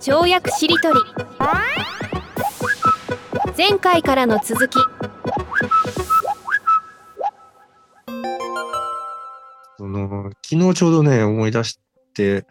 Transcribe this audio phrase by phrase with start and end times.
[0.00, 1.00] 跳躍しりとり。
[3.56, 4.78] 前回からの続き。
[9.76, 11.78] その昨日ちょうどね、思い出し
[12.14, 12.46] て、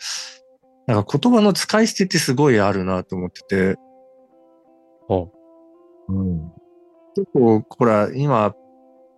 [0.86, 3.76] なんか言葉の使い捨てってすごいあるなと思ってて、
[6.10, 6.52] うん。
[7.16, 8.54] 結構、ほら、今、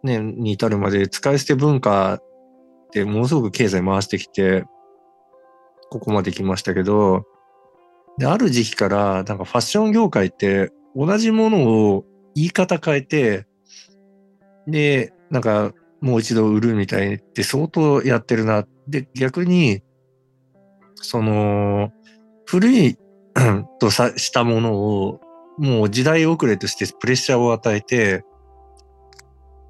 [0.03, 2.19] ね、に至るまで使い捨て文化っ
[2.93, 4.63] てものすごく経済回してきて、
[5.89, 7.25] ここまで来ましたけど、
[8.21, 13.47] で、ある時期から、なんかファッション業界って同じものを言い方変えて、
[14.67, 18.67] で、なんかもう一度売るみたいって相当やってるな。
[18.87, 19.81] で、逆に、
[20.93, 21.91] その、
[22.45, 22.97] 古い
[23.79, 25.19] とさしたものを
[25.57, 28.23] もう時代遅れとしてプレッシャーを与えて、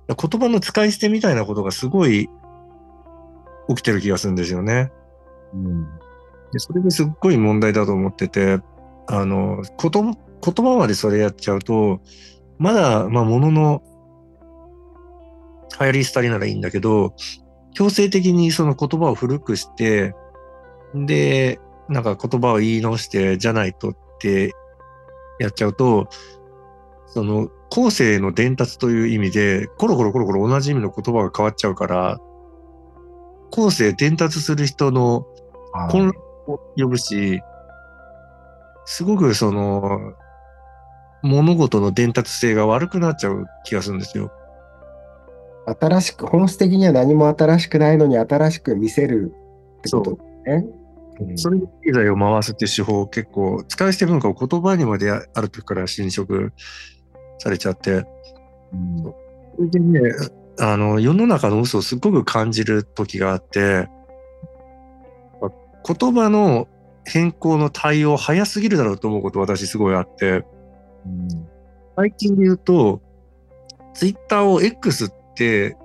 [0.10, 2.28] 言葉の使い捨てみたいなことがすごい
[3.70, 4.92] 起きてる気がするんですよね。
[5.54, 6.01] うん。
[6.52, 8.60] でそれですっごい問題だと思ってて、
[9.08, 12.02] あの、言葉言葉までそれやっちゃうと、
[12.58, 13.84] まだ、まあ、ものの
[15.80, 17.16] 流行り廃りならいいんだけど、
[17.74, 20.14] 強制的にその言葉を古くして、
[20.94, 24.52] で、なんか言葉を言い直して、じゃないとって
[25.40, 26.10] やっちゃうと、
[27.08, 32.20] その後世の伝達という意味で、コロコロコロコロ同じ意味の言葉が変わっちゃうから、
[33.52, 35.26] 後世伝達する人の
[35.90, 36.31] 混乱を
[36.78, 37.42] 呼ぶし、
[38.86, 40.14] すごくその、
[41.22, 44.32] 物事の伝達性が悪くなっちゃう気がするんですよ。
[45.80, 49.34] 新しく、本質的には何も新しくないのに新しく見せる
[49.80, 50.66] ってことね。
[51.20, 51.32] う。
[51.34, 51.38] ん。
[51.38, 56.54] それで経済を回すっていう手法を結構、使い捨て文化を言葉にまである時から侵食
[57.38, 58.06] されちゃって、
[58.74, 59.04] うん。
[59.04, 60.00] それでね、
[60.60, 63.88] あの、世の中の嘘をすごく感じる時があって、
[65.86, 66.68] 言葉の
[67.06, 70.44] 変更の対応早すぎるだろうと思うこと私すごいあって、
[71.06, 71.52] うん
[71.98, 73.02] 最近で言うと、
[73.94, 75.76] ツイッターを X って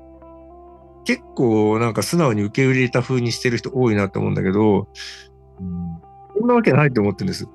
[1.04, 4.88] 結構なんか素直に受け入れた風にしてる人多いなと思うんだけど、
[5.60, 6.06] うん
[6.38, 7.48] そんなわけないと思ってるんです。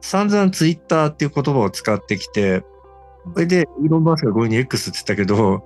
[0.00, 2.62] 散々ツイッターっていう言葉を使ってきて、
[3.34, 5.64] それで、イーロン・マスクが強引に X って言ったけど、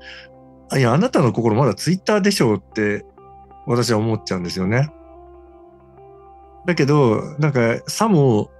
[0.77, 3.05] いや、あなたの心まだツイッターでしょうって、
[3.67, 4.91] 私は思っちゃうんですよね。
[6.67, 8.51] だけど、なんか、さも、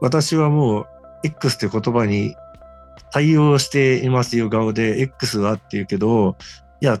[0.00, 0.86] 私はもう、
[1.24, 2.34] X って言葉に
[3.12, 6.36] 対応していますよ顔で、X はって言うけど、
[6.80, 7.00] いや、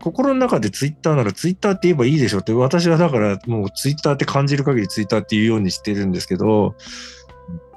[0.00, 6.74] 心の中でツイッターならツイッターって言えばいいでしょって、私はだからもうツイッターって感じる限りツイッターって言うようにしてるんですけど、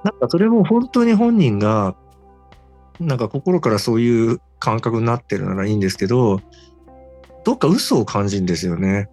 [0.03, 1.96] なんかそれも本当に本人が、
[3.00, 6.40] なんか心からそういう感覚になってるならいいんですけど、
[7.44, 9.09] どっか嘘を感じるんですよね。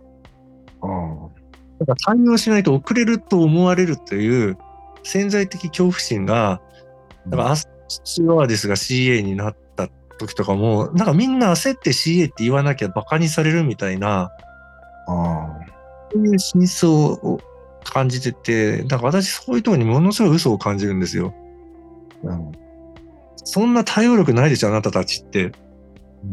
[1.80, 4.58] ああだから対応しないと遅れると思われるという
[5.02, 6.60] 潜在的恐怖心が、
[7.28, 7.68] だからアス
[8.04, 9.88] チュワーデスが CA になった
[10.18, 14.30] 時とかも、なんかみんな焦って CA って言わなきゃバカにされるみたいな、
[15.08, 15.58] あ
[16.12, 17.40] そういう真相を
[17.84, 21.34] 感じてて、だから私そういうところにものすごい嘘を感じるんですよ。
[22.24, 22.28] あ。
[22.28, 22.52] うん
[23.42, 25.52] そんな対応力ないでしょ、あなたたちって。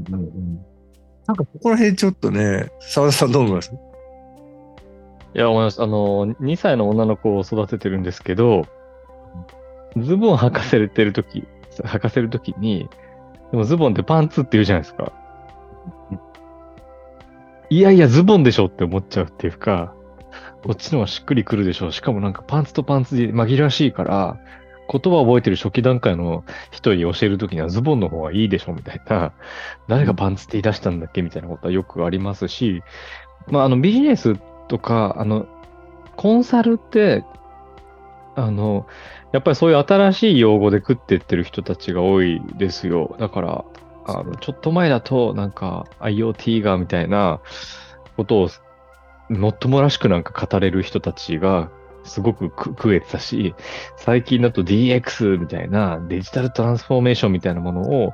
[0.09, 0.59] うんうん
[1.25, 3.71] なんかここら辺ちょっとね、澤田さんどう思います？
[5.37, 5.83] いや、思います。
[5.83, 8.65] あの、2歳の女の子を育ててるんですけど、
[9.95, 11.47] ズボン履かせてるとき、
[11.83, 12.89] 履かせるときに、
[13.51, 15.13] でもズボンってパンツって言うじゃないですか。
[17.69, 19.93] いやいや、ズボンでしょって思っちゃうっていうか、
[20.63, 21.91] こっちの方がしっくりくるでしょ。
[21.91, 24.39] しかもなんかパンツとパンツで紛らわしいから、
[24.91, 29.33] 言葉を覚えてる初期段階の人に教えるときにはズボンの方がいいでしょみたいな、
[29.87, 32.81] 誰がパンツって言い出したんだっけみたいなことはよくありますし、
[33.51, 34.35] まあ、あのビジネス
[34.67, 35.47] とか、あの、
[36.15, 37.23] コンサルって、
[38.35, 38.87] あの、
[39.31, 43.15] やっぱりそういう新しい用語で食ってってる人たちが多いですよ。
[43.19, 43.65] だから、
[44.05, 47.39] あの、ちょっと前だと、なんか IoT がみたいな
[48.15, 48.49] ことを、
[49.29, 51.69] もっともらしくなんか語れる人たちが、
[52.07, 53.53] すごく食えてたし、
[53.97, 58.13] 最近だと DX みたいなデジタルトランスフォーメーションみたいなものを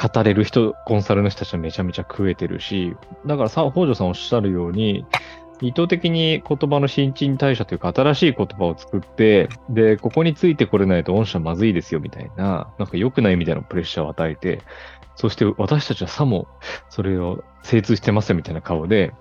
[0.00, 2.94] 語れる人、コンサルの人たちはめちゃめちゃ食えてるし、
[3.26, 5.06] だからさ、北条さんおっしゃるように、
[5.62, 14.60] 意図的に言葉の新陳代謝というか新しい言葉を作って、で、ここについてこれないと御社まずいですよみたいな、なんか良くないみたいなプレッシャーを与えて、
[15.14, 16.48] そして私たちはさも
[16.90, 19.12] それを精通してますみたいな顔で、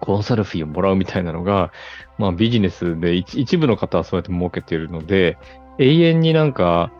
[0.00, 1.72] コンサルフィーをもらうみたいなのが、
[2.18, 5.38] まあビジネスで一一部の方はそうやって儲けているので、
[5.78, 6.92] 永遠になんか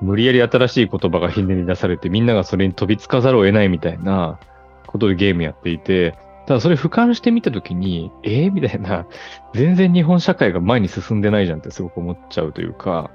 [0.00, 4.38] 無理やり新しい言葉がひねり出されてみんながそれに飛びつかざるを得ないみたいな
[4.86, 6.14] ことでゲームやっていて、
[6.50, 9.06] ただそれ俯瞰してみたときに、えー、みたいな、
[9.54, 13.12] 全然日本社会が前に進んでないじゃんってすごく思っちゃうというか、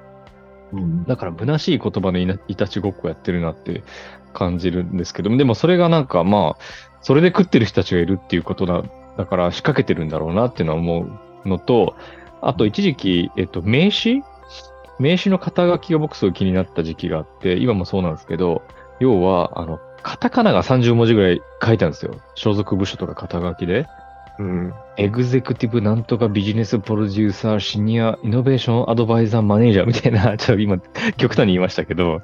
[0.72, 1.04] うん。
[1.04, 3.84] だから虚しい言葉のいたちごっこやってるなって
[4.34, 6.64] 感じるんですけど、でもそれがなんかまあ、
[7.02, 8.84] それで食ってる人たちがいるっていうことだ、
[9.18, 11.06] だから仕掛けてるんだろうなっていうのは思
[11.44, 11.98] うのと、
[12.42, 14.22] あと一時期、えっと、名刺？
[14.98, 18.62] 名刺の肩書きが僕すごい気になった時期があって、今もそうなんですけど、
[19.02, 22.22] 要は、あの、カタカナが30文字ぐらい書いてあるんですよ。
[22.36, 23.88] 所属部署とか肩書きで。
[24.38, 24.74] うん。
[24.98, 30.78] エグゼクティブなんとかビジネスプロデューサー、シニアイノベーションアドバイザーマネージャーみたいな、 ちょっと今
[31.18, 32.22] 極端に言いましたけど、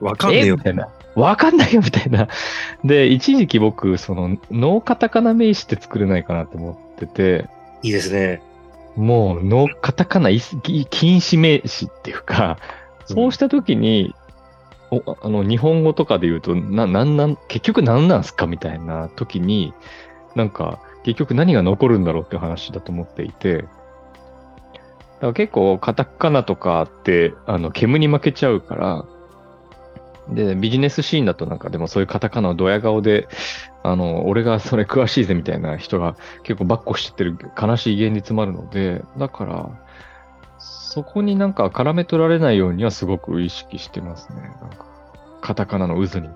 [0.00, 0.62] わかんねえよみ。
[0.62, 0.88] たいな。
[1.14, 2.26] わかんないよみたいな。
[2.82, 7.48] で、一時期僕、その、ノーカタカナ名詞って作れないかなと思ってて、
[7.84, 8.42] いいですね。
[8.96, 12.58] もう、ノーカタカナい禁止名詞っていうか、
[13.04, 14.16] そうしたときに、
[14.90, 19.72] おあの日本語とかで言うと、な、なんなん、結局何なんすかみたいな時に、
[20.34, 23.68] なんか、結局何が残るんだろうって話だと思っていて、だか
[25.28, 29.04] ら結構、カタカナとかって、あの、煙に負けちゃうから、
[30.28, 33.28] で、ビジネスシーンだとなんかでもそういうカタカナをドヤ顔で、
[33.82, 39.89] あの、俺がそれ詳しいぜみたいな人が結構バッコしてってる悲しい現実もあるので、だから、
[40.90, 44.40] そこになんか絡め取られないようにはすごく意識してますね。
[44.60, 44.84] なんか、
[45.40, 46.28] カタカナの渦に。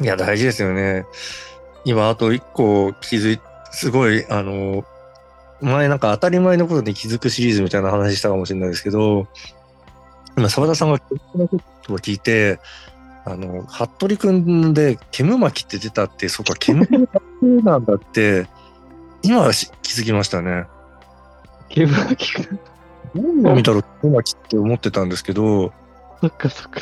[0.00, 1.04] いや、大事ですよね。
[1.84, 3.40] 今、あと一個気づい、
[3.72, 4.86] すごい、あの、
[5.60, 9.26] 前なんか当たり前のことに気づくシリーズみたいな話したかもしれないですけど、
[10.38, 12.58] 今、沢田さんが結婚のことを聞いて、
[13.26, 18.48] あの、服部くんで、煙巻きって出たって、そっか、煙巻きなんだって、
[19.22, 20.64] 今し気づきましたね。
[21.68, 22.69] ケブラキくん？
[23.14, 25.72] 今見たら煙巻きって思ってたんですけど、
[26.20, 26.80] そっかそっか。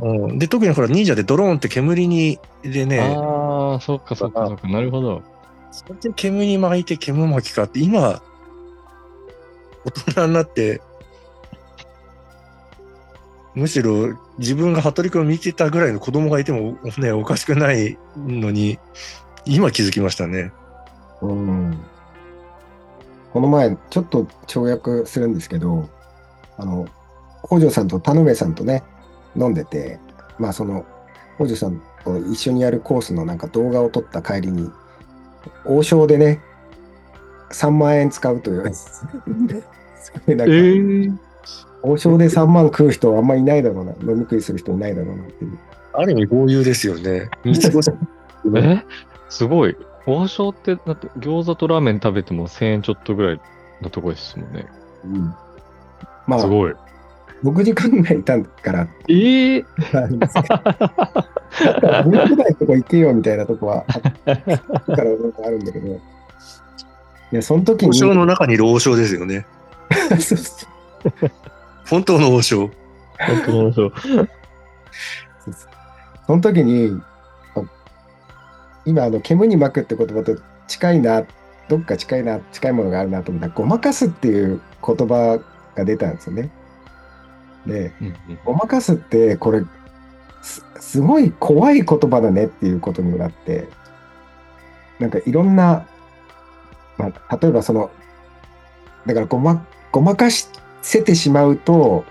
[0.00, 4.68] うん、で、特にほら、忍者でドローンって煙に、でね、ああ、そっかそっかそっか。
[4.68, 5.22] なるほど。
[5.70, 8.22] それで煙に巻いて煙巻きかって、今、
[9.84, 10.80] 大人になって、
[13.54, 18.78] むしろ自分が服部君を見てたぐらいの子供がいてもね、おかしくないのに、
[19.44, 20.52] 今気づきましたね。
[21.20, 21.78] うん
[23.32, 25.88] この前、ちょっと跳躍するんですけど、
[26.58, 26.86] あの、
[27.44, 28.82] 北条さんと田上さんとね、
[29.36, 29.98] 飲んでて、
[30.38, 30.84] まあその、
[31.36, 34.70] 北条さんと一緒にやるコースのなんか動画を撮った帰りに、
[35.64, 36.40] 王将でね、
[37.50, 38.74] 3万円使うという。
[38.74, 39.06] す
[40.26, 41.10] ごいなんかえ
[41.82, 45.58] 王将で3万食う人あんまいないだろうな、飲み食いする人いないだろうなっていう。
[45.94, 47.28] ある意味豪遊ですよね。
[48.56, 48.84] え？
[49.28, 49.76] すごい。
[50.06, 53.40] 王将って、だって餃子とラーメン食べても1000円ちょっとぐらい
[53.80, 54.66] のとこですもんね。
[55.04, 55.34] うん
[56.26, 56.74] まあ、すごい。
[57.42, 59.64] 6時間ぐらいいたから、ええ
[59.94, 60.58] ありますけど
[62.04, 66.00] 僕くらいとこ行けよみたいなとこはあったからなんかあるんだけど、い
[67.32, 69.46] や、その時に、王将の中にいる王将ですよね。
[70.20, 71.30] そうそう
[71.88, 72.70] 本当の王将。
[73.18, 73.92] 本当に王将。
[76.26, 77.11] その時に、あ
[78.84, 80.36] 今、あの、煙に巻くって言葉と
[80.66, 81.24] 近いな、
[81.68, 85.40] どっか近いな、近いものがあるなと思ったら、ごまかすっていう言葉
[85.74, 86.50] が出たんですよね。
[87.66, 89.62] で、うんうんごまかすって、これ、
[90.42, 93.68] すごい怖い言葉だねっていうことにもなって、
[94.98, 95.86] なんかいろんな、
[96.98, 97.90] まあ、例えばその、
[99.06, 102.04] だからごま、ごまかせてしまうと、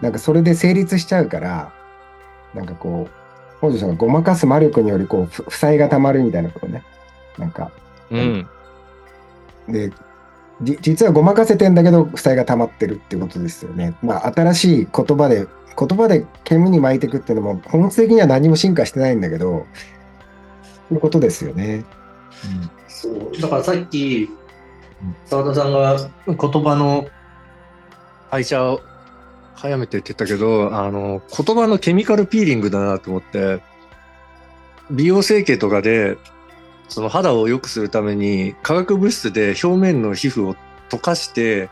[0.00, 1.72] なんかそれで成立しちゃうから、
[2.54, 3.25] なんかこう、
[3.70, 6.82] 北条さんがごまかす魔力によりこう、ふ負債がたまるみたいなことね。
[7.38, 7.70] なんか、
[8.10, 8.48] うん。
[9.68, 9.92] で、
[10.62, 13.94] じ実はごまかせてんだけど、負債が溜まってるってことですよね。
[14.02, 15.46] まあ、新しい言葉で、
[15.78, 19.66] 言葉で煙に巻いていくっていうのも、本質的には何も進化してないんだけど、
[20.88, 21.84] そういうことですよね。
[22.88, 23.40] そう。
[23.40, 24.30] だからさっき、
[25.26, 25.96] 澤田さんが
[26.26, 27.06] 言葉の
[28.30, 28.80] 会社を
[29.56, 33.60] 早めてって言ったけど、あの、言葉のケミカルピーリングだなと思って、
[34.90, 36.16] 美容整形とかで、
[36.88, 40.54] その肌を良くするために化学物質で表面の皮膚を
[40.88, 41.68] 溶かして、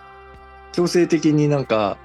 [0.73, 1.99] 強制的になんか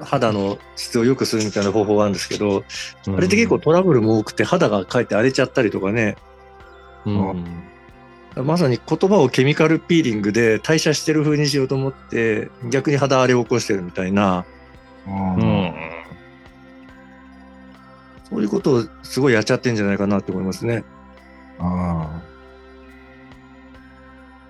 [0.00, 2.64] 肌の質を良くするみたいな方法があるんですけど、
[3.08, 6.16] あれって結構トラブルも多くて肌がかえって荒れちゃったりとかね、
[7.04, 7.44] うん。
[8.36, 14.46] まさに言葉をケミカルピーリングで代謝してる風にしようと思って逆に肌荒れを起こしてるみたいな
[15.10, 15.74] うん。
[18.28, 20.84] そういうことをすごいやっちゃってんじゃないかなって思いますね。
[21.58, 22.20] ああ。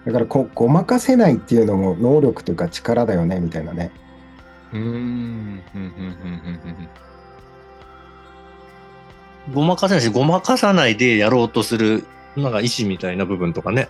[0.06, 3.90] だからこ、ごまかせないっていうのも能力というか力だよね、みたいなね。
[4.72, 4.80] うん。
[4.80, 5.62] うん。
[5.74, 5.82] うん。
[5.82, 6.88] うん。
[9.54, 12.04] ごまかせないしごまかさないでやろうとする
[12.36, 12.52] なん。
[12.52, 13.88] か意志みたいな部分とかね。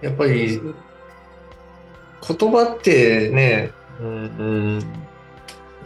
[0.00, 4.12] やっぱり、言葉ってね、うんう
[4.78, 4.82] ん、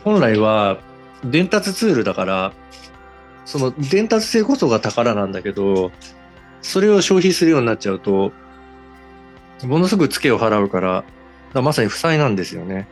[0.02, 0.78] 本来は
[1.24, 2.52] 伝達ツールだから、
[3.44, 5.90] その伝達性こそが宝なんだけど、
[6.62, 8.32] それを消費するようになっちゃうと、
[9.64, 11.08] ものすごくツケを払うから、だか
[11.54, 12.88] らまさに負債なんですよね。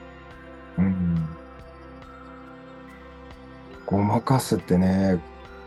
[0.79, 1.29] うん。
[3.87, 5.21] ごまかすってね、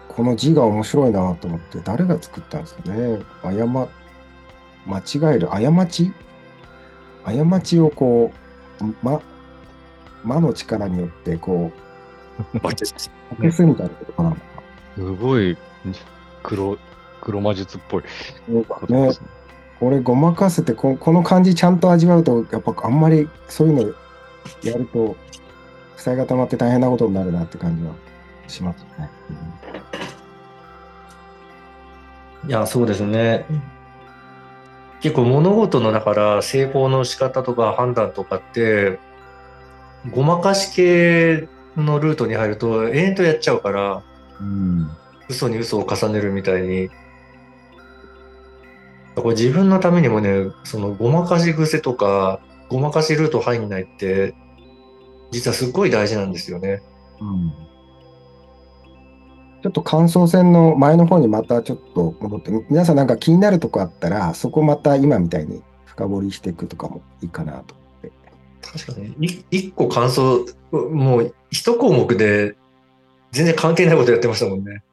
[0.08, 3.20] この字が面白いなと思って、誰が作ったんですかね？
[3.44, 3.90] 誤、
[4.86, 6.14] 間違える、過ち？
[7.24, 8.32] 過ちをこ
[8.82, 9.22] う、ま、
[10.24, 11.72] 魔の力によってこ
[12.54, 14.36] う、消すみたいなことかな。
[14.96, 15.58] すごい
[16.44, 16.78] 黒、
[17.22, 18.04] 黒魔術っぽい
[18.68, 19.14] ことねね。
[19.80, 23.94] これごまかせてこ、この感じちゃんと味わうと、やっぱあんまりそういうの
[24.64, 25.16] やると、
[25.96, 27.94] 負債が溜まって大変なことになるなって感じは
[28.48, 29.10] しますね。
[32.48, 33.46] いや、そうですね。
[35.06, 38.98] 結構物事のだから成功の仕方とか判断とかって、
[40.12, 41.48] ごまかし系
[41.78, 44.04] のルートに入ると延々とやっちゃうから、
[44.40, 44.90] うん。
[45.30, 46.90] 嘘に嘘を重ねるみたいに。
[49.14, 54.34] これ自分のためにもね、そのごまかし癖とか、ごまかしルート入んないって、
[55.30, 56.82] 実はすっごい大事なんですよね。
[57.22, 57.65] うん
[59.66, 68.12] ちょっと感想戦の前の方にまたちょっと戻って、皆さんなんか気になるとこあったら、そこまた今みたいに深掘りしていくとかもいいかなと思って。
[68.62, 69.28] 確かに。
[69.28, 72.56] い一個感想、もう一項目で
[73.32, 74.84] 全然関係ないことやってましたもんね。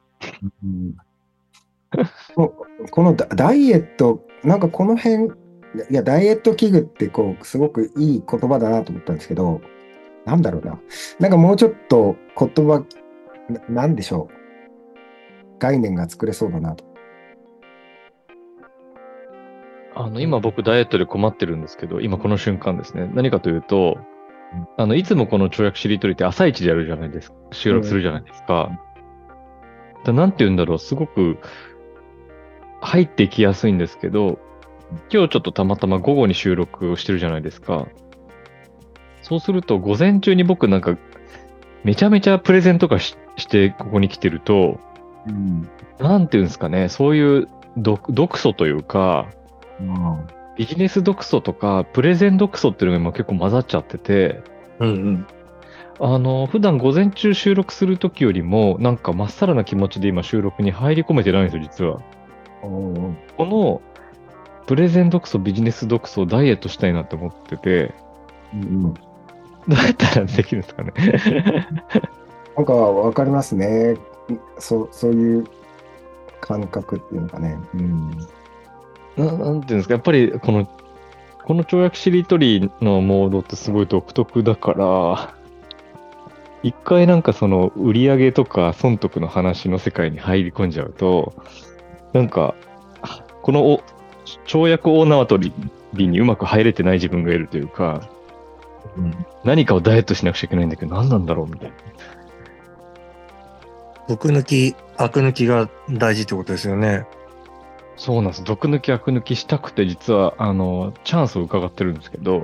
[2.33, 5.29] ここのダダイエット、なんかこの辺、い
[5.91, 9.61] や、ダイエット器具ってこう、すごくいい言葉だなと思ったんですけど、
[10.25, 10.79] なんだろうな。
[11.19, 12.83] なんかもうちょっと言葉、
[13.69, 14.42] ななんでしょう。
[15.63, 16.83] 概念が作れそうだなと。
[19.95, 23.09] あの、今僕ダイエットで困ってるんですけど、今この瞬間ですね。
[23.13, 23.97] 何かというと、
[24.75, 27.37] あの、いつもこの跳躍しりとりって朝一でやるじゃないですか。
[27.51, 28.77] 収録するじゃないですか。
[30.03, 31.37] だなんて言うんだろう、すごく
[32.81, 34.39] 入ってきやすいんですけど、
[35.09, 37.87] 今日ちょっとたまたま午後に収録をしてるじゃないですか。
[39.21, 40.97] そうすると、午前中に僕なんか、
[41.85, 44.79] めちゃめちゃプレゼンとかししてここに来てると、
[45.99, 49.27] なんていうんですかね、そういう毒毒素というか、
[50.57, 54.41] ビジネス毒素とか、プレゼン毒素っていうのが今結構混ざっちゃってて、
[54.79, 55.27] うんうん。
[55.99, 62.01] あの、普段午前中収録するときよりも、なんかまっさらな気持ちで今収録に入り込めてないんですよ、実は。
[62.61, 63.81] この、
[64.65, 67.93] プレゼン毒素、ビジネス毒素をダイエットしたいなって思ってて、
[68.53, 70.93] どうやったらできるんですかね。
[72.55, 73.95] なんかわかりますね。
[74.59, 75.45] そう、そういう
[76.41, 77.57] 感覚っていうのかね。
[77.73, 78.09] うん。
[79.17, 80.67] ななんていうんですか、やっぱりこの、
[81.45, 85.35] この跳躍しりとりのモードってすごい独特だから、
[86.63, 91.33] 一回なんかその売り上げとか損得の話の世界に入り込んじゃうと、
[92.13, 92.55] なんか、
[93.41, 93.83] このお
[94.45, 95.51] 跳躍大縄跳
[95.93, 98.09] びにうまく入れてない自分がいるというか、
[99.43, 101.75] 何かをダイエットしなくちゃいけないんだけど、何なんだろうみたいな。
[104.07, 107.05] 毒抜き、悪抜きが大事ってことですよね。
[107.95, 108.43] そうなんです。
[108.43, 112.43] 毒抜き、悪抜きしたくて、実は、あの、チャンスを伺ってるんですけど、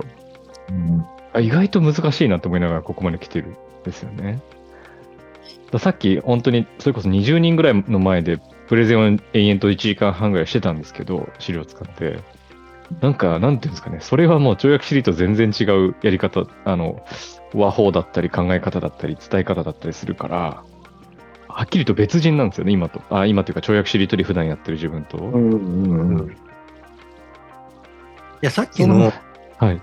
[1.34, 4.42] あ意外と難しいなと思いながらここまで来てるんですよね。
[5.72, 12.20] ださっき本当にそれこそ20人ぐらいの前でプレゼンを延々と1時間半ぐらいしてたんですけど、資料を使って。
[13.02, 17.06] なんか、なんていうんですかね、それはもう跳躍シリと全然違うやり方、あの、
[17.54, 20.64] 和法だったり考え方だったり伝え方だったりするから、
[21.60, 23.02] はっきりと別人なんですよね、今と。
[23.10, 25.18] あ、今というか跳躍しりとり普段やってる自分と。
[25.18, 26.30] うんうんうん。
[26.30, 26.32] い
[28.40, 29.12] や、さっきの、
[29.58, 29.82] はい。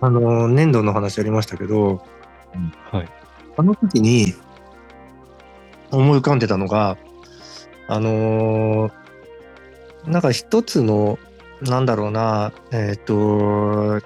[0.00, 2.04] あの、粘土の話ありましたけど、
[2.90, 3.08] はい。
[3.56, 4.34] あの時に
[5.92, 6.98] 思い浮かんでたのが、
[7.86, 8.92] あのー
[10.08, 11.20] なんか一つの、
[11.62, 14.00] なんだろうな、えっ、と、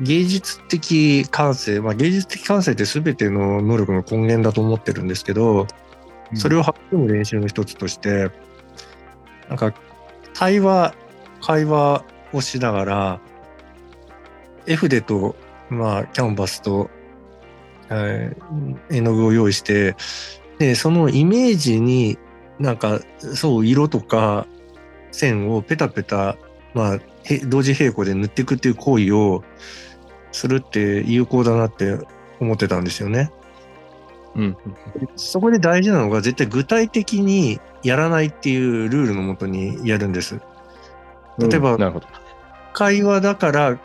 [0.00, 5.68] 芸術的感性、まあ、芸術的感性って全ての能力の根源だと思ってるんですけど、
[6.34, 8.30] それを育む練習の一つとして、
[9.48, 9.74] なんか、
[10.34, 10.94] 対話、
[11.42, 13.20] 会話をしながら、
[14.66, 15.34] 絵筆と、
[15.68, 16.90] まあ、キャンバスと、
[17.90, 19.96] えー絵の具を用意して、
[20.58, 22.18] で、そのイメージに
[22.60, 24.46] なんか、そう、色とか
[25.12, 26.36] 線をペタペタ、
[26.74, 26.98] まあ、
[27.46, 29.42] 同時並行で塗っていくっていう行為を
[30.30, 31.98] するって有効だなって
[32.38, 33.30] 思ってたんですよね。
[34.34, 34.56] うん。
[35.16, 40.40] そこで大事なのが絶対具体的にやらないっていうルールのもとにやるんです。
[41.38, 42.06] 例えば、なるほど。
[42.72, 43.78] 会話だから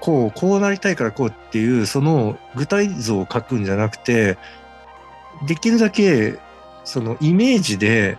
[0.00, 4.36] こう、こうなりたいからこうっていう、その具体像を書くんじゃなくて、
[5.46, 6.38] できるだけ
[6.84, 8.18] そのイメージで、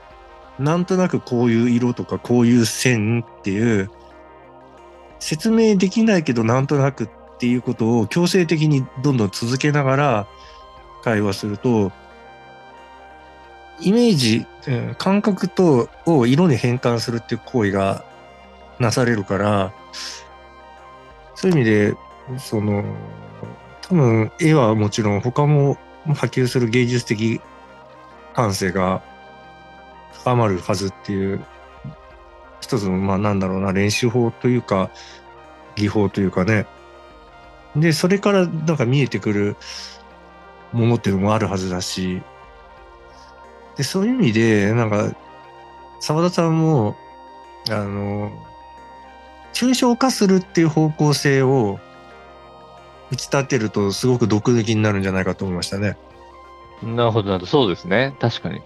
[0.58, 3.90] なんとなくこういう色とかこういう線っていう、
[5.20, 10.28] 説明できないけどなんとなくっていうことを強制的にどんどん続けながら
[11.06, 11.92] 会話すると、
[13.80, 14.48] イメージ、
[14.98, 18.04] 感覚とを色に変換するっていう行為が
[18.80, 19.72] なされるから、
[21.36, 21.94] そういう意味で、
[22.40, 22.84] その、
[23.84, 27.40] 多分絵はもちろん他も波及する芸術的
[28.34, 29.04] 感性が
[30.24, 31.46] 高まるはずっていう、
[32.62, 34.90] 一つの、まあなんだろうな、練習法というか、
[35.76, 36.66] 技法というかね。
[37.76, 39.56] で、それからなんか見えてくる
[40.72, 42.22] ものっていうのもあるはずだし、
[43.78, 45.12] で、そういう意味で、なんか、
[46.00, 46.96] 沢田さんも、
[47.70, 48.32] あの、
[49.54, 51.80] 抽象化するっていう方向性を
[53.12, 55.98] 打ち立てるとすごく毒抜きになるんじゃないかと思いましたね。
[56.84, 57.46] なるほど、なるほど。
[57.46, 58.16] そうですね。
[58.20, 58.62] 確かに。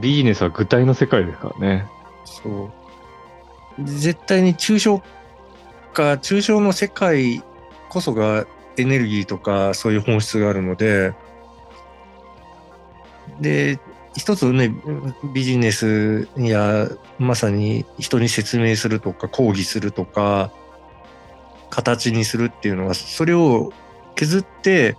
[0.00, 1.86] ビジネスは具体の世界ですからね。
[2.24, 3.84] そう。
[3.84, 5.02] 絶対に抽象
[5.92, 7.42] 化、抽象の世界
[7.88, 11.12] こそがエネルギーとかそういう本質があるので、
[13.40, 13.78] で、
[14.16, 14.74] 一つね、
[15.32, 16.88] ビジネスや
[17.18, 20.52] まさに人に説明するとか講義するとか
[21.70, 23.72] 形にするっていうのはそれを
[24.14, 24.96] 削って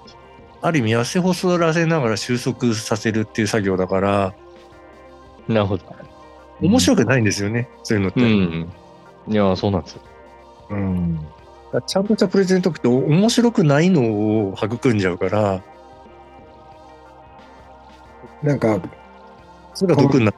[0.62, 4.34] ある意味痩せ細らせながら収束させるっていう作業だから
[5.48, 5.84] なるほど。
[6.62, 8.22] 面白くないんですよね、そういうのって。
[8.22, 8.72] うん。
[9.28, 10.02] いや、そうなんですよ。
[10.70, 11.20] うん。
[11.82, 15.62] ちゃんとしたプレゼントって面白くないのを育んじゃうから、
[18.44, 18.80] なんか、
[19.74, 20.38] それが毒になる。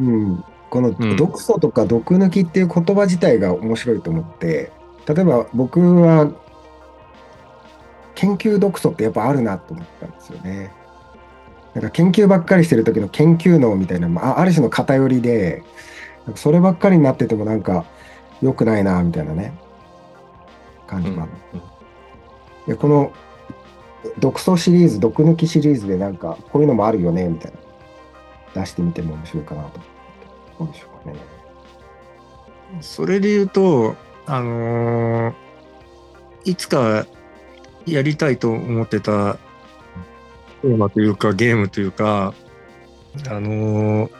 [0.00, 4.72] うん、このうん毒素とか毒抜きっていう言葉自体が面白いと思って、
[5.06, 6.32] 例えば僕は
[8.14, 10.72] 研究毒素ってやっぱあるなと思ったんですよね。
[11.74, 15.62] なんか研究ばっかりしてる時の研究脳みたいな、まあ、ある種の偏りで、
[16.34, 17.84] そればっかりになっててもなんか
[18.42, 19.52] 良くないなみたいなね、
[20.92, 21.32] 感じがある。
[22.66, 23.12] でこの
[24.18, 27.52] 毒素シリーズ、毒抜きシリーズでなんかこういうのもあるよねみたい
[28.54, 29.80] な出してみても面白いかなと。
[30.58, 31.18] どうでしょうかね。
[32.80, 35.34] それで言うと、あのー
[36.44, 37.06] いつか
[37.86, 39.34] やりたいと思ってた
[40.62, 42.34] テーマというかゲームというか、
[43.28, 44.10] あのー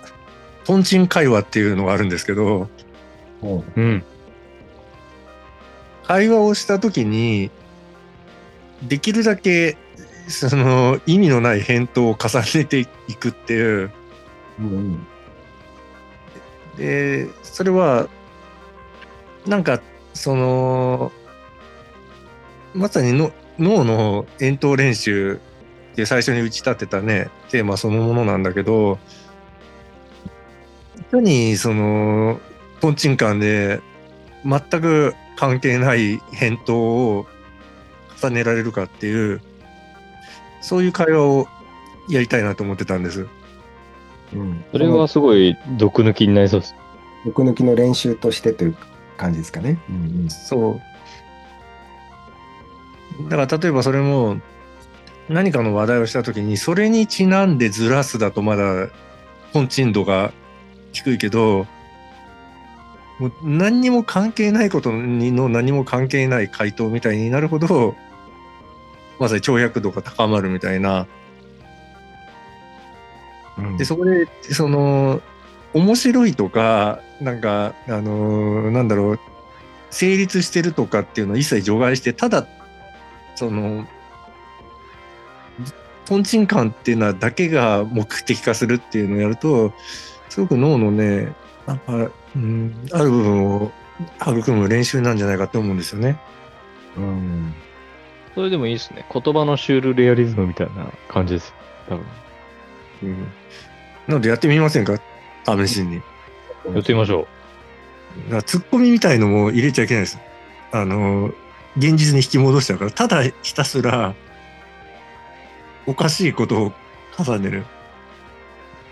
[0.64, 2.68] トンチン会話っていうのがあるんですけど、
[3.42, 4.04] うんうん。
[6.06, 7.50] 会話をしたときに、
[8.82, 9.76] できるだけ、
[10.28, 13.90] その、意味のない返答を重ねていくっていう、
[14.58, 15.06] うん。
[16.76, 18.08] で、それは、
[19.46, 19.80] なんか、
[20.14, 21.12] その、
[22.74, 25.40] まさにの脳の遠投練習
[25.92, 28.98] って最初に打ち立てたね、テーマそのものなんだけど、
[30.98, 32.40] いかにその、
[32.80, 33.80] トンチンカンで
[34.44, 37.26] 全く関係ない返答を
[38.22, 39.40] 重ねられるかっていう、
[40.60, 41.48] そういう会話を
[42.08, 43.26] やりたいなと思ってたんです。
[44.34, 46.74] うんそれはすごい毒抜きになりそうです。
[47.24, 48.76] 毒抜きの練習としてという
[49.16, 49.78] 感じですかね。
[49.90, 50.80] うんそ
[53.20, 53.28] う。
[53.28, 54.40] だから例えばそれも
[55.28, 58.88] 何かの話題をしたときにそれにちなんでずらすだとまだ
[59.52, 60.32] 本鎮度が
[60.92, 61.66] 低いけど
[63.22, 67.94] もう何にも関係ないことにの何も関係ない回答みたいになるほど
[69.20, 71.06] まさに跳躍度が高まるみたいな。
[73.58, 73.76] うん。
[73.76, 75.22] でそこでその
[75.72, 79.20] 面白いとかなんかあのーなんだろう
[79.90, 82.48] 成立してるとかっていうのを一切除外してただ
[83.36, 83.86] その
[86.06, 89.72] トンチンカンっていうのはだけが目的化するっていうのをやると
[90.28, 91.32] すごく脳のね
[91.66, 93.72] なんか、うん、ある部分を
[94.20, 96.18] 育む練習なんじゃないかと思うんですよね。
[96.96, 97.54] うん
[98.34, 99.04] それでもいいですね。
[99.12, 101.52] 言葉のシュールレアリズムみたいな感じです。
[101.88, 102.04] 多分。
[103.02, 103.20] うん、
[104.08, 104.98] なのでやってみませんか？
[105.44, 105.96] 試しに。
[106.74, 107.26] やってみましょ
[108.24, 110.18] だからツッコミみたいのも入れちゃいけないです。
[110.70, 111.30] あの、
[111.76, 114.14] 現実に引き戻しちゃうから、ただひたすら、
[115.86, 116.72] おかしいことを
[117.18, 117.64] 重ねる。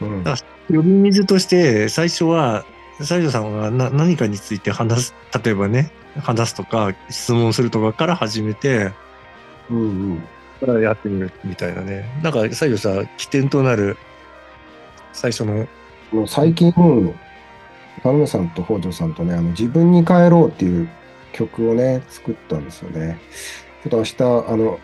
[0.01, 0.37] うんだ
[0.69, 2.65] 呼び水として、最初は、
[3.01, 8.93] 西条さんがな何かについて話す、例えばね、話すとか、質問するとかから始めて、
[9.71, 10.23] うん
[10.61, 12.05] からやってみるみたいなね。
[12.23, 13.97] なんか最後さ、起点となる
[15.13, 15.67] 最初の、
[16.13, 20.89] もう最近、田辺さんと北条さんとね、あの自分に帰ろうっていう
[21.33, 23.19] 曲をね、作ったんですよね。
[23.83, 24.79] ちょっと明日、あの、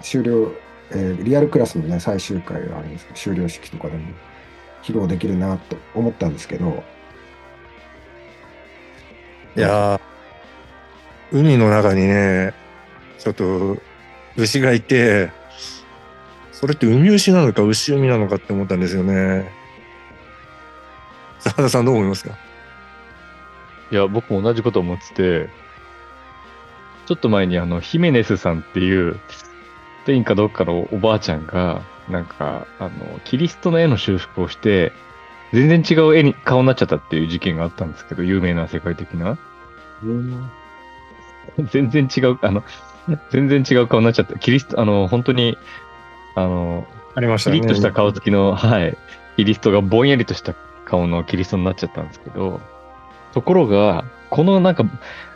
[0.00, 0.52] 終了、
[0.90, 4.02] えーリアルクラスのね、最終回があるんですけど、終了式とかでも
[4.82, 6.82] 披露できるなと思ったんですけど、
[9.56, 12.54] いやー海の中にね、
[13.18, 13.78] ちょっと
[14.36, 15.30] 牛がいて、
[16.52, 19.50] それって海牛なのか牛海なのかって思ったんですよね。
[21.38, 22.36] 澤田さんどう思いますか？
[23.90, 25.50] いや、僕も同じこと思ってて、
[27.06, 29.44] ちょっと前にあの、ヒメネスさんっていう、ス
[30.06, 32.90] ペインかどっかのおばあちゃんが、なんか、あの、
[33.24, 34.92] キリストの絵の修復をして、
[35.52, 39.38] 全然違う絵に、顔になっちゃったっていう事件があったんですけど、有名な世界的な。
[41.70, 42.64] 全然違う、あの、
[43.30, 44.38] 全然違う顔になっちゃった。
[44.38, 45.58] キリスト、あの、本当に、
[46.34, 47.56] あの、ありましたね。
[47.56, 48.96] キリッとした顔つきの、はい、
[49.36, 50.54] キリストがぼんやりとした
[50.86, 52.60] 顔のキリストになっちゃったんですけど、
[53.32, 54.84] ところが、このなんか、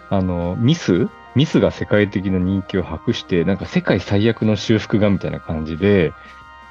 [0.09, 6.15] あの、ミスミスが世界的な人気を博して、なんか世界最悪の修復画みたいな感じで、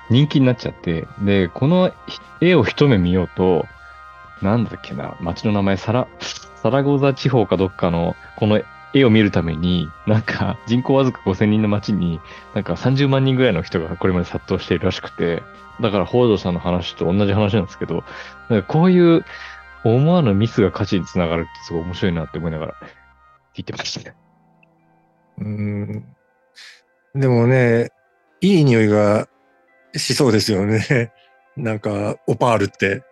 [0.10, 1.92] 人気になっちゃって、で、この
[2.42, 3.66] 絵を一目見ようと、
[4.42, 6.08] なんだっけな、街の名前、サラ、
[6.56, 8.62] サラゴザ地方かどっかの、この
[8.94, 12.20] 絵を見るために、なんか人口わずか5000人の街に、
[12.54, 15.44] なんか30万人ぐらいの人がこれまで殺到しているらしくて、
[15.82, 18.04] だから北条さんの話と同じ話なんですけど、
[18.50, 19.26] なんかこういう
[19.84, 22.76] 思わぬミスが価値につながるってすごい面白いなって思いながら
[23.56, 24.16] 聞いてましたね。
[25.40, 26.06] うん。
[27.14, 27.90] でもね、
[28.42, 29.28] いい匂いが
[30.00, 31.12] しそうですよね。
[31.58, 33.04] なんか、オパールって。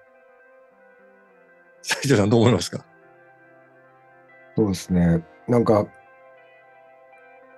[1.82, 2.86] 西条さんどう思いますか？
[4.56, 5.24] そうですね。
[5.48, 5.88] なんか、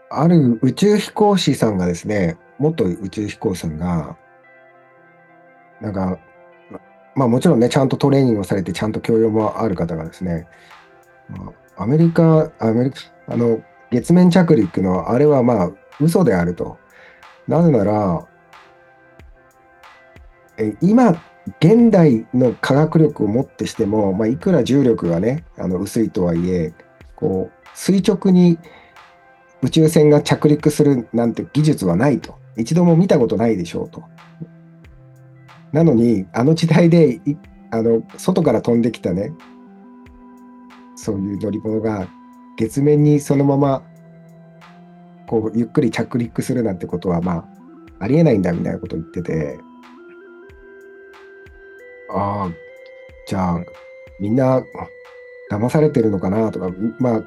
[0.09, 4.15] ある宇宙飛行士さんがですね、元宇宙飛行士さんが、
[5.81, 6.17] なんか、
[7.15, 10.47] まあもちろんね、ちゃんとトレーニングをされて、ちゃんと教養もある方がですね、
[11.29, 13.61] まあ、アメリカ、アメリカ、あの、
[13.91, 16.77] 月面着陸のあれはまあ嘘であると。
[17.47, 18.25] なぜなら、
[20.57, 21.21] え今、
[21.59, 26.73] 現代の科学力をもってしても、まあ、いくら重力がね、あの薄いとはいえ、
[27.15, 28.57] こう、垂直に
[29.61, 32.35] 宇宙船が着陸するなんて技術はないと。
[32.57, 34.03] 一度も見たことないでしょうと。
[35.71, 37.19] なのに、あの時代で
[37.71, 39.33] あの外から飛んできたね、
[40.95, 42.07] そういう乗り物が
[42.57, 43.83] 月面にそのまま
[45.27, 47.45] こうゆっくり着陸するなんてことはまあ
[47.99, 49.59] ありえないんだみたいなことを言ってて、
[52.15, 52.51] ああ、
[53.28, 53.65] じゃあ
[54.19, 54.63] みんな
[55.51, 57.23] 騙されてるのかなとか、まあ、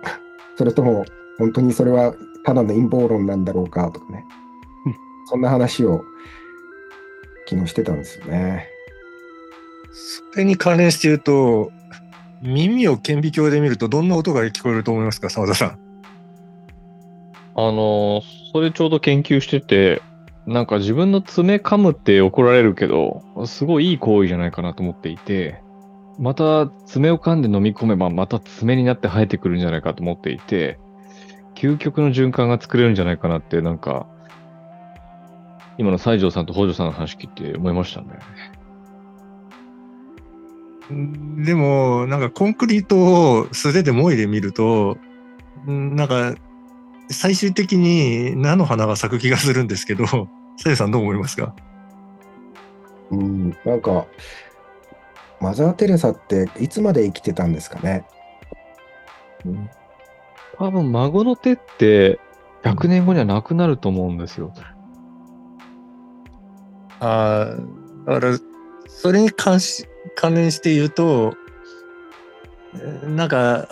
[0.57, 1.05] それとも
[1.39, 4.25] 本当にそれはただの陰謀論なんだろうかとかね、
[5.27, 6.03] そんな話を
[7.47, 8.69] 昨日してたんですよね。
[10.33, 11.71] それに関連して言うと、
[12.43, 15.79] 耳を顕微鏡で見るとどんな音が聞こえると思いますか、澤田さん。
[17.55, 18.23] あの、
[18.53, 20.01] それちょうど研究してて、
[20.49, 25.63] なんか自分の爪噛むって怒られるけど、すごいいい行為じゃないかなと思っていて、
[26.19, 30.79] また爪を噛んで飲み込めばまた爪になって生えてくるんじゃないかと思っていて、
[31.55, 34.07] 究極の循環が作れるんじゃないかなって、なんか、
[35.77, 38.09] 今の西条さんと北条さんの話聞いて思いましたね。
[41.45, 44.97] でも、なんかコンクリートを素手でもいでみると、
[45.67, 46.35] なんか
[47.11, 50.07] 最終的に菜の花が咲く気がするんですけど、
[50.59, 51.55] さゆさんどう思いますか？
[53.11, 54.07] うん、なんか、
[55.41, 58.05] マザー・テレサっていつまで生きてたんですかね？
[60.59, 62.19] 多分孫の手って
[62.65, 64.53] 100年後にはなくなると思うんですよ。
[66.99, 67.55] あ
[68.07, 68.39] あ、だから、
[68.89, 71.35] それに関し関連して言うと、
[72.75, 73.69] えーなんか、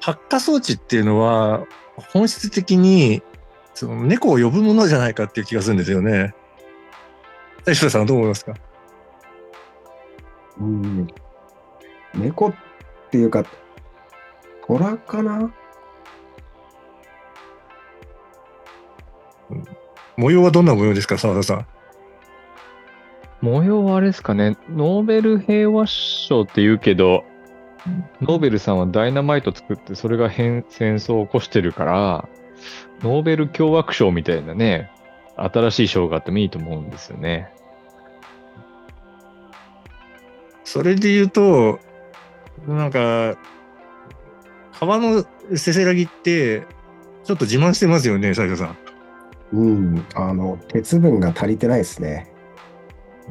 [0.00, 1.64] 発火装置っていうのは、
[2.12, 3.22] 本質的に、
[3.76, 6.34] その猫を呼ぶものじゃないかっていう気がするんですよね。
[7.66, 8.54] 大将さんはどう思いますか？
[10.58, 11.06] うん、
[12.14, 12.54] 猫っ
[13.10, 13.44] ていうか、
[14.66, 15.52] 虎かな？
[20.16, 21.66] 模様はどんな模様ですか、澤田さん？
[23.42, 27.24] 模様はあれですかね、ノーベル平和賞って言うけど、
[28.22, 32.28] ノーベルさんはダイナマイト作って、それが変戦争を起こしてるから、
[33.02, 34.90] ノーベル共和賞みたいなね、
[35.36, 37.48] 新しい賞があってもいいと思うんですよね。
[40.64, 41.78] それで言うと、
[42.66, 43.36] なんか、
[44.78, 45.24] 川の
[45.54, 46.66] せせらぎって、
[47.24, 48.76] ちょっと自慢してますよね、斉藤さん。
[49.52, 52.30] うん、あの、鉄分が足りてないですね。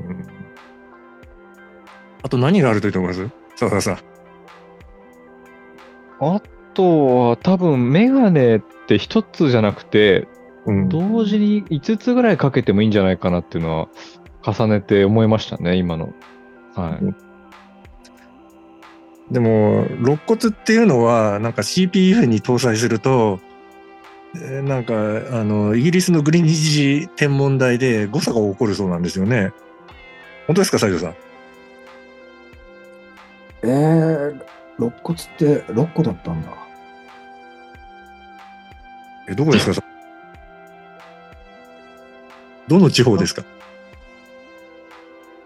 [0.08, 0.28] うん
[2.24, 3.30] あと何があると言ってます？
[3.56, 3.98] さださん。
[6.20, 6.42] あ
[6.74, 10.28] とは多分メガネって一つじゃなくて、
[10.66, 13.90] うん同時に5つぐらいかけてもいいんじゃないかなっていうの
[14.44, 16.14] は重ねて思いましたね、今の。
[16.76, 17.00] は
[19.30, 19.34] い。
[19.34, 23.40] でも、肋骨っていうのは、なんか CPU に搭載すると、
[24.36, 24.94] えーなんか、
[25.40, 29.52] あの、イギリスのグリニッジ天文台で誤差が起こるそうなんですよね。
[30.48, 31.16] 本当ですか、西条さん？
[33.64, 34.40] えー、
[34.78, 36.65] 肋骨って6個だったんだ。
[39.28, 39.74] え、どこですか？
[39.74, 39.84] そ
[42.68, 43.44] どの地方ですか？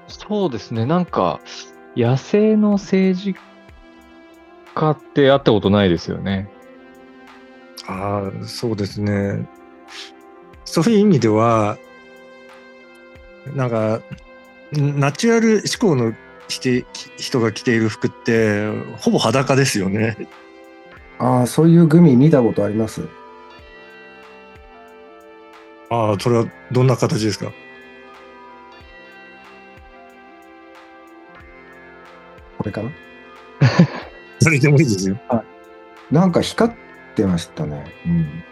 [0.07, 1.39] そうですね、なんか、
[1.95, 3.35] 野生の政治
[4.75, 6.49] 家って会ったことないですよね。
[7.87, 9.47] ああ、そうですね。
[10.65, 11.77] そういう意味では、
[13.55, 14.01] なんか、
[14.71, 16.13] ナチュラル思考の
[16.47, 16.85] して
[17.17, 20.15] 人が着ている服って、ほぼ裸ですよね。
[21.17, 23.07] ああ、そういうグミ見たことあります。
[25.89, 27.51] ああ、それはどんな形ですか？
[32.57, 32.91] これかな？
[34.39, 35.19] それでもいいですよ。
[36.11, 36.75] なんか光っ
[37.15, 37.93] てましたね。
[38.05, 38.43] うん。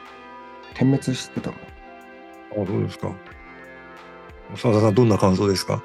[0.74, 1.56] 点滅してたの。
[2.52, 3.12] あどうですか？
[4.56, 5.84] 澤田さん、どんな感想ですか？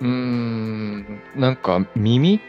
[0.00, 2.40] うーん、なんか耳っ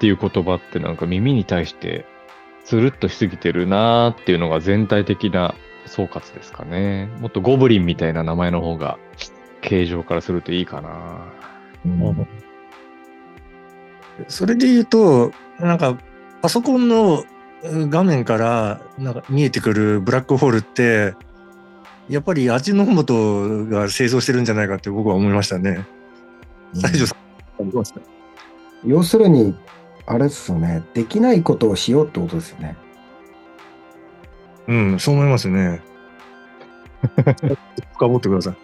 [0.00, 2.04] ていう言葉ってなんか耳に対して
[2.64, 5.54] つるっとしすぎてるなーっていうのが全体的な
[5.86, 7.08] 総括ですかね。
[7.20, 8.98] もっとゴブリンみたいな名前の方が
[9.62, 11.18] 形状からするといいかな。
[11.84, 12.26] うん
[14.28, 15.98] それで言うと、なんか、
[16.40, 17.24] パソコンの
[17.62, 21.14] うん画面からなんか見えてくるブラックホールって、
[22.08, 25.84] やっぱり味の素が製造してるんじゃないかって僕は思いましたね。
[26.72, 27.16] 西条さ
[27.62, 28.00] ん、どうですか？
[28.84, 29.54] 要するに、
[30.06, 30.82] あれですよね。
[30.94, 32.76] できないことをしようってことですよね。
[34.68, 35.80] うん、そう思いますね。
[37.94, 38.56] 深掘ってください。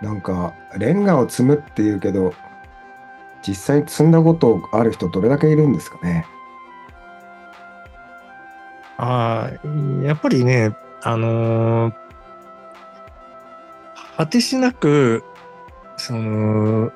[0.04, 2.34] なんか、レンガを積むっていうけど、
[3.46, 6.26] 実際に積んだことある人どれだけいるんですかね？
[8.96, 9.68] ああ、
[10.04, 11.94] やっぱりね、あのー
[14.16, 15.24] 果てしなく、
[15.96, 16.92] その、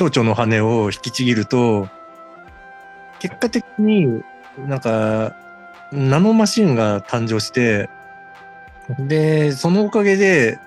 [0.00, 1.86] 蝶々の羽を引きちぎると、
[3.18, 4.22] 結果的に
[4.66, 5.36] なんか、
[5.92, 7.90] ナノマシンが誕生して、
[8.98, 10.58] で、そのおかげで、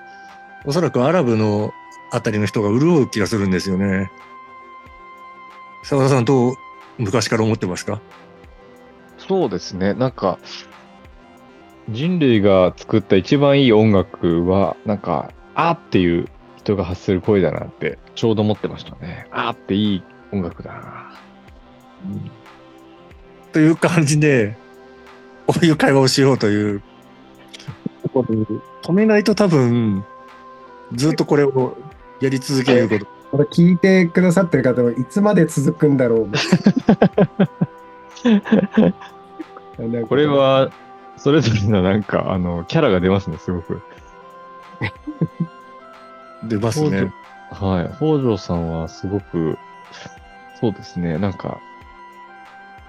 [0.65, 1.72] おそらくアラブの
[2.12, 4.12] あたりの人が潤う気がするんですよね。
[5.84, 6.56] 澤田さん、どう
[7.00, 8.02] 昔から思ってますか？
[9.17, 9.96] そうですね。
[9.96, 10.38] なんか、
[11.89, 16.28] 人類が作った一番いい音楽は、なんか、あっていう
[16.63, 19.28] 人が発する声だなって、ちょうど思ってましたね。
[19.32, 21.12] あーっていい音楽だな。
[23.52, 24.56] という感じで、
[25.45, 26.82] こういう会話をしようという。
[28.84, 30.04] 止めないと多分、
[30.93, 31.78] ずっとこれを
[32.21, 33.06] やり続けること。
[33.32, 36.30] これ聞いてくださってる方はいつまで続くんだろう。
[40.08, 40.71] これは、
[41.17, 43.82] それぞれのなんか、あの、キャラが出ますね、すごく。
[46.44, 47.12] 出ますね。
[47.52, 47.96] はい。
[47.96, 49.58] 北条さんはすごく、
[50.60, 51.60] そうですね、なんか、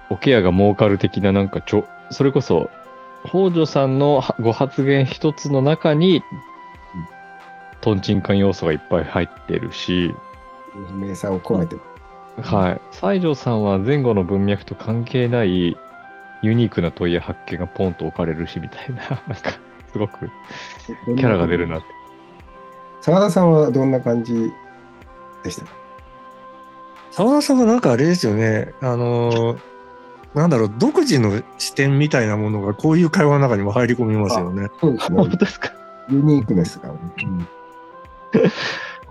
[0.09, 2.69] おケアが儲かる的な、なんかちょ、それこそ、
[3.25, 6.23] 北条さんのはご発言一つの中に、
[7.81, 10.13] トンチンカン要素がいっぱい入ってるし、
[10.93, 11.75] 名産を込めて。
[12.41, 12.81] はい。
[12.91, 15.77] 西条さんは前後の文脈と関係ない
[16.41, 19.51] ユニークな問いや発見がポンと置かれるし、みたいな、なんか、
[19.91, 20.29] すごく
[21.05, 21.87] キャラが出るなって。
[23.05, 24.51] 澤田さんはどんな感じ
[25.43, 25.65] でした？
[25.65, 25.71] か
[27.11, 28.73] 澤田さんはなんかあれですよね。
[28.81, 29.59] あのー
[30.33, 34.69] なんだろう、独自の視点みたいなものがこういう会話の中にも入り込みますよね。
[34.81, 35.29] そうですね本。
[35.29, 35.71] 当ですか？
[36.09, 36.89] ユニークネスが。
[36.89, 36.99] うん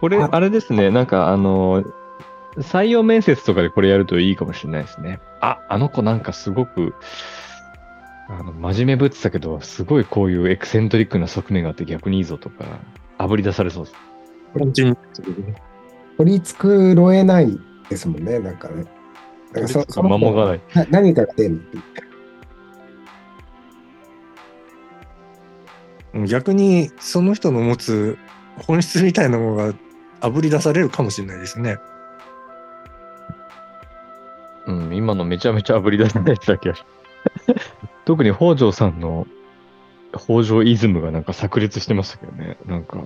[0.00, 1.84] これ、ああれですね、なんかあの、
[2.56, 5.20] 採用面接とかでこれやるといいかもしれないですね。
[5.40, 6.94] あ、あの子なんかすごく、
[8.28, 12.64] あの、真面目ぶってたけど、すごいこういうエクセントリックな側面があって逆にいいぞとか、
[13.26, 13.96] 炙り出されそうです。
[14.54, 14.96] 本当に
[16.16, 17.58] 取り繕えない
[17.88, 18.84] ですもんね、なんかね。
[19.52, 20.60] だからそ守がない。
[20.74, 21.60] な何かが出る。
[26.28, 28.16] 逆にその人の持つ
[28.58, 29.74] 本質みたいなものが
[30.20, 31.78] 炙り出されるかもしれないですね。
[34.66, 36.74] うん、今のめちゃめちゃ炙り出されてた気が。
[38.04, 39.26] 特に北条さんの
[40.18, 42.56] 北条イズムがなんか炸裂してましたけどね。
[42.66, 43.04] なんか、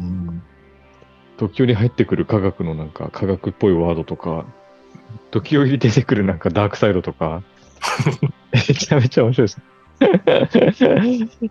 [0.00, 0.42] うん
[1.36, 4.46] 時折入ってくる科学のなんか科学っぽいワードとか、
[5.30, 7.42] 時折出てくるなんかダークサイドとか、
[8.52, 9.60] めちゃめちゃ面白いです。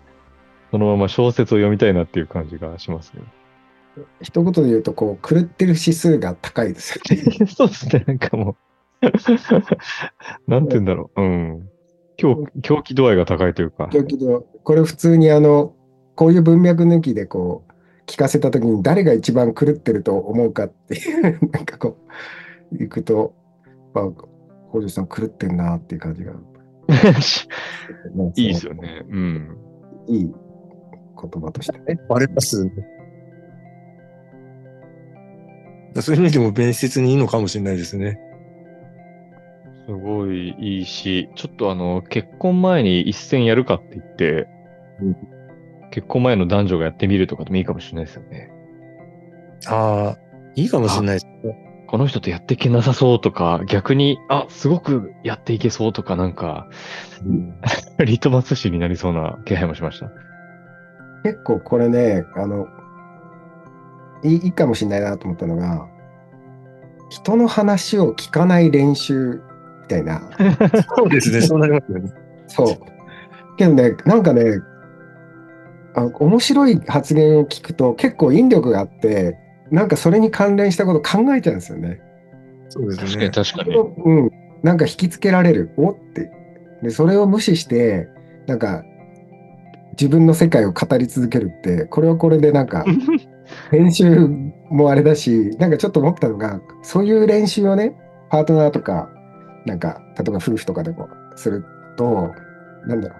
[0.70, 3.22] そのまま小説を読みたいなっていう感じがしますね。
[4.20, 7.46] 一言で言うと、こう、狂ってる指数が高いですよね。
[7.48, 8.56] そうですね、なんかも
[9.00, 9.10] う、
[10.50, 11.22] なんて言うんだろう。
[11.22, 11.70] うん。
[12.16, 13.88] 狂狂気度合いが高いというか。
[13.92, 15.74] だけど、これ普通にあの、
[16.14, 17.72] こういう文脈抜きでこう、
[18.06, 21.98] 聞かせたときに誰が一番狂ってると思うかっていう、 なんかこ
[22.72, 23.34] う、行くと、
[23.94, 24.10] まあ、
[24.70, 26.32] 北条さん狂ってんなっていう感じが。
[28.36, 29.04] いいですよね。
[29.08, 29.56] うん。
[30.08, 32.00] いい言葉としてね。
[32.08, 32.64] バレます？
[32.64, 32.70] ね。
[36.00, 38.20] そういう意味でも弁説にいいのかもしれないですね。
[39.86, 44.48] すごいいいし、ちょっとあの、結婚前に一戦やるかって言って、
[45.00, 45.36] うん
[45.96, 48.50] 結婚前の男女がやってみるとかでもいいかもしれないですよね。
[49.66, 50.18] ああ、
[50.54, 51.26] いいかもしれないです。
[51.86, 56.68] この人とやっていけなさそうとか、逆に、あ、すごくやっていけそうとか、なんか、
[58.04, 60.10] リトマス紙になりそうな気配もしました。
[61.22, 62.66] 結構これね、あの、
[64.22, 65.88] いいいいかもしれないなと思ったのが、
[67.08, 69.40] 人の話を聞かない練習
[69.86, 70.20] みたいな。
[70.96, 72.10] そうですね、 そうなりますよね。
[72.48, 73.56] そう。
[73.56, 74.60] けどね、なんかね、
[75.94, 79.38] あ面白い発言を聞くと結構引力があって、
[79.70, 82.00] なんかそれに関連したこと考えちゃうんですよね。
[82.68, 83.30] そうです確かねに。
[83.30, 83.76] 確かに。
[83.76, 84.30] うん。
[84.62, 85.70] なんか引きつけられる。
[85.76, 86.30] おって。
[86.82, 88.08] で、それを無視して、
[88.46, 88.82] なんか、
[89.92, 92.84] 自分の世界を語り続けるって、これはこれでなんか、
[93.72, 94.28] 練習
[94.70, 97.96] もあれだし、なんかちょっと思ったのが、そういう練習をね、
[98.28, 99.10] パートナーとか、
[99.66, 101.64] なんか、例えば夫婦とかでもする
[101.96, 102.30] と、
[102.86, 103.16] なんだろ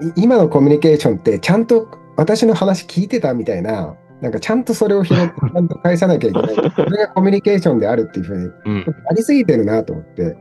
[0.00, 0.06] う。
[0.08, 6.54] い今のコミュニケーションって、ちゃんと私の話聞いてたみたいな、なんかちゃんとそれを拾って、 ちゃんと返さなきゃいけない。
[6.54, 8.94] それがコミュニケーションであるっていうふうに、うん。
[9.10, 10.36] ありすぎてるなと思って、で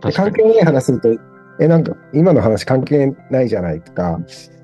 [0.00, 0.14] かに。
[0.14, 1.16] 関係ない話すると、
[1.60, 4.20] え、なんか今の話関係ないじゃないとか、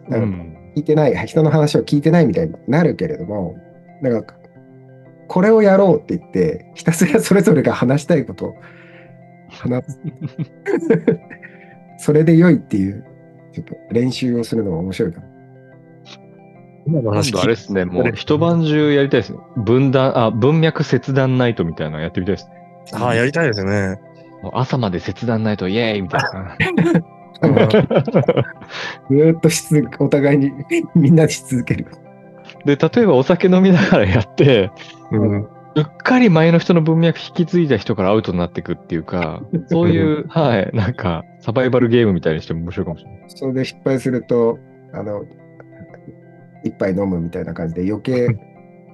[0.09, 0.57] うなんかん。
[0.77, 3.57] 聞いてない、人の話を聞いてないみたいになるけれども、
[4.01, 4.35] なんか、
[5.29, 8.55] これをやろうって言って、ひたすらそれぞれが話したいことを
[9.62, 10.01] 話す。
[11.98, 13.05] それで良いっていう、
[13.53, 15.27] ちょっと練習をするのが面白いかも。
[16.85, 19.38] 今今の話度あれですね、もう一晩中やりたいですね。
[19.57, 22.53] 分断、あ、文脈切断ナイトみたいなのやってみたいですね。
[22.94, 24.01] ああ、やりたいですね。
[24.42, 26.57] もう朝まで切断ナイト、イエーイみたいな。
[27.42, 30.51] う んずーっとし続けお互いに
[30.94, 31.87] みんなでし続ける。
[32.64, 34.70] で、例えばお酒飲みながらやって、
[35.12, 43.25] うんうっかり前の人の文脈引き継いだ人からアウトになっていくっていうか、そういう、 はい、なんか、サバイバルゲームみたいにしても面白いかもしれない。
[43.29, 44.59] それで失敗すると、
[44.93, 45.25] あの、
[46.65, 48.27] 一杯飲むみたいな感じで余計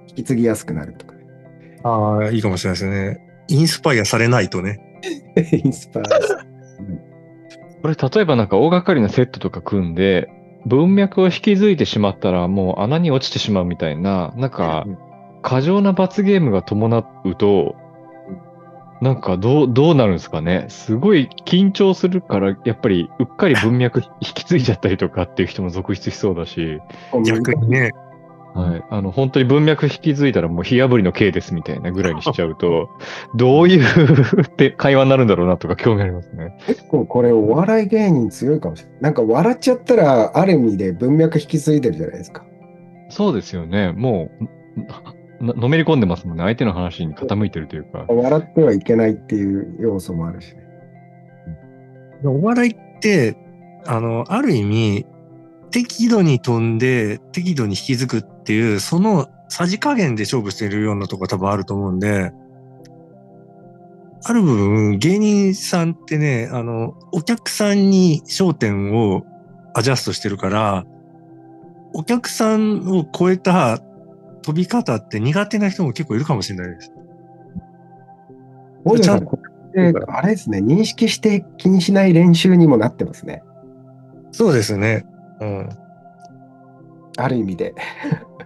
[0.09, 1.27] 引き継ぎやすくなるとかね。
[1.83, 3.21] ああ、いいかもしれないですね。
[3.49, 4.79] インスパイアされないとね。
[5.65, 6.49] インスパイア。
[7.83, 10.29] これ、例えばなんか大掛かりなセットとか組んで、
[10.67, 14.99] 文脈を引き継いでしまったらもう穴に落ちてしまうみたいな、なんかうん、
[15.43, 17.77] 過剰な罰ゲームが伴うと、
[19.01, 20.67] なんかどう、どうなるんですかね。
[20.69, 26.81] すごい緊張するから、やっぱりうっかり文脈引き継いじゃったりとかっていう人も続出しそうだし、
[27.25, 27.93] 逆にね。
[28.55, 28.85] はい。
[28.91, 32.89] あの、本当に文脈引き継いだらもう火炙りの刑ですみたいなぐらいにしちゃうと、
[33.37, 36.57] どういうって会話になるんだろうなとか興味ありますね。
[36.67, 39.03] 結構これお笑い芸人強いかもしれない。
[39.03, 42.43] なんか笑っちゃったらある意味で文脈引き継いでるじゃないですか。
[43.11, 43.93] そうですよね。
[43.93, 45.03] もう、な
[45.41, 46.43] のめり込んでますもんね。
[46.43, 48.07] 相手の話に傾いてるというか。
[48.09, 50.63] 笑ってはいけないっていう要素もあるしね。
[52.25, 53.37] お笑いって、
[53.87, 55.07] あの、ある意味、
[55.71, 62.33] 適度に飛んで、適度に引き継ぐっていう、そのさじ加減で勝負しているようなとこ多分あると思うんで、
[64.25, 69.25] ある部分、芸人さんってね、あの、お客さんに焦点を
[69.75, 70.85] アジャストしてるから、
[71.95, 73.81] お客さんを超えた
[74.43, 76.91] 飛び方って苦手な人も結構いるかもしれないです。
[76.91, 77.09] ちゃん
[78.85, 79.39] 大城さん、こ
[79.75, 83.43] れってあれですね、認識して気にしない練習にもなってますね。
[84.33, 85.05] そうですね。
[85.41, 85.69] うん。
[87.17, 87.75] ある意味で。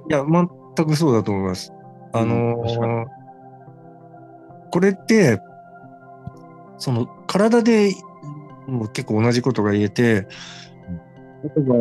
[0.08, 1.72] いや、全くそうだと思います。
[2.14, 3.22] あのうん
[4.70, 5.38] これって、
[6.78, 7.92] その体で
[8.66, 10.26] も結構同じことが言えて、
[11.42, 11.74] 例えば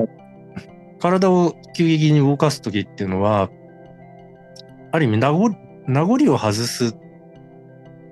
[1.00, 3.50] 体を急激に動かすときっていうのは、
[4.92, 5.56] ある意味名残、
[5.88, 6.96] 名残を外す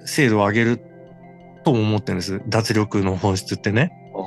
[0.05, 0.81] 精度を上げる
[1.63, 2.41] とも思ってるんです。
[2.47, 3.91] 脱力の本質ってね。
[4.13, 4.19] あ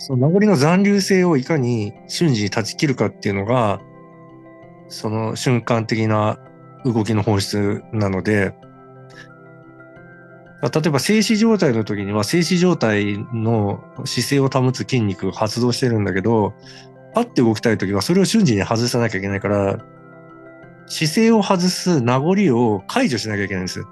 [0.00, 3.80] その名残の残留性をいかに瞬時に断ち切るかっていうのが、
[4.88, 6.38] その瞬間的な
[6.84, 8.54] 動きの本質なので、
[10.62, 16.54] 例えば静止状態の時には静止状態の姿勢を保つ筋肉が発動してるんだけど、
[17.14, 19.78] パッて動きたい時はそれを瞬時に外さなきゃいけないから、
[20.88, 23.84] 姿勢を外す名残を解除しなきゃいけないんです。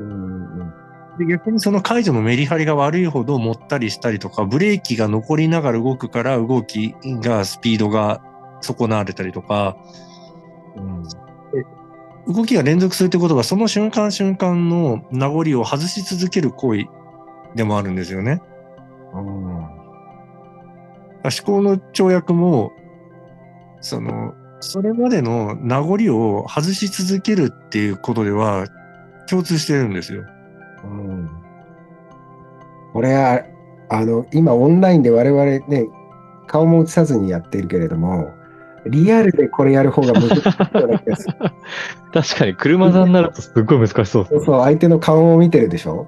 [0.00, 0.72] うんうん
[1.18, 8.20] で逆にその解除のメリハリが悪いほど持ったりしたりとか、ブレーキが残りながら動くから動きが、スピードが
[8.60, 9.76] 損なわれたりとか、
[10.76, 11.04] うん
[12.28, 16.86] 動きが連続するってことは、その瞬間瞬間の名残を外し続ける行為
[17.54, 18.42] でもあるんですよね。
[19.14, 19.46] うん
[21.26, 22.72] 思考の跳躍も、
[23.80, 25.94] その、それまでの名残
[26.38, 28.66] を外し続けるっていうことでは
[29.28, 30.24] 共通してるんですよ。
[30.84, 31.30] うん
[32.92, 33.42] これは、
[33.90, 35.86] あの、今オンラインで我々ね、
[36.46, 38.30] 顔も映さずにやっているけれども、
[38.86, 41.34] リアルでこれやる方が難しいような気がする。
[42.14, 44.38] 確かに車座になるとすっごい難しそうですね。
[44.38, 46.06] そうそう、相手の顔を見てるでしょ？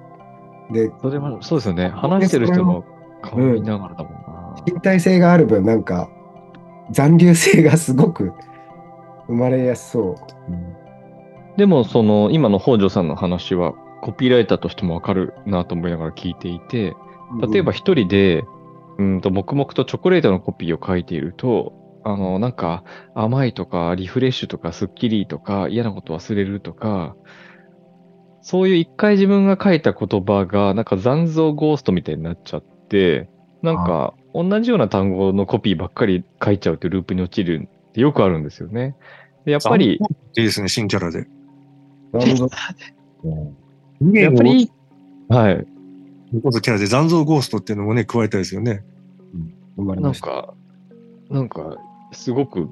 [0.72, 1.88] で、それも、そうですよね。
[1.88, 2.84] 話してる人の
[3.22, 4.55] 顔見ながらだもんな。
[4.66, 6.09] 身体性がある分、なんか、
[6.91, 8.32] 残留性がすごく
[9.26, 10.16] 生まれやすそう。
[11.57, 16.95] でも、その、今の北条さんの話は、コピーライターとしてもわかるなと思いながら聞いていて、
[17.53, 18.45] 例えば一人で、
[18.99, 21.72] うんと、黙々とチョコレートのコピーを書いていると、
[22.05, 22.84] あの、なんか、
[23.14, 27.16] 甘いとか、リフレッシュとか、スッキリとか、嫌なこと忘れるとか、
[28.41, 33.28] そういう一回自分が書いた言葉が、なんか残像ゴーストみたいになっちゃって、
[33.62, 38.95] なんか、同じような単語のコピーばっかり書いちゃうっていうループに陥るってよくあるんですよね。
[39.45, 41.26] で やっぱり、いいですね、新キャラで。
[44.12, 44.70] やっぱり、
[45.28, 45.66] はい。
[46.32, 48.84] 残すキャラで残像ゴーストっていうのもね、加えたいですよね。
[49.76, 50.26] 生まれました。
[50.28, 50.55] なんか、
[51.30, 51.76] なんか、
[52.12, 52.68] すごく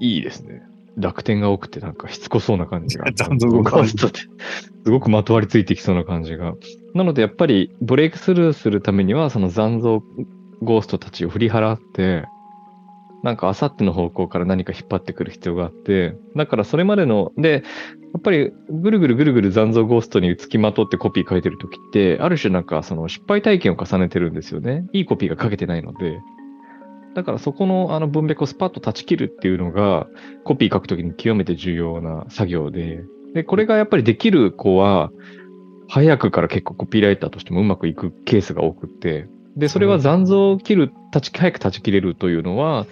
[0.00, 0.62] いいですね。
[0.96, 3.06] 楽天が多くて、なんかしつこそうな感じが。
[3.14, 4.20] 残像がゴーストって
[4.84, 6.54] すごくまとわりついてきそうな感じが。
[6.94, 10.02] なので、やっぱりブレイクスルーするためには、その残像
[10.64, 12.24] ゴーストたちを振り払って、
[13.22, 17.62] なんか、あさっての方向から何か引っ張ってくる必要があって、だからそれまでの、で、
[18.12, 24.86] やっぱりぐるぐるぐるぐる残像ゴーストにつきまとってコピー書いてるときって、ある種なんかその失敗体験を重ねてるんですよね。
[24.92, 26.20] いいコピーが書けてないので。
[27.14, 30.06] だからそこのあの文脈をスパッと断ち切るっていうのが、
[30.44, 35.10] コピー書くときに極めて重要な作業で、で、これがやっぱりできる子は、
[35.88, 42.86] 早くから結構コピーライターとしてもうまくいくケースが多くって、で、それは残像を切る、立ち、早く断ち切れるというのは、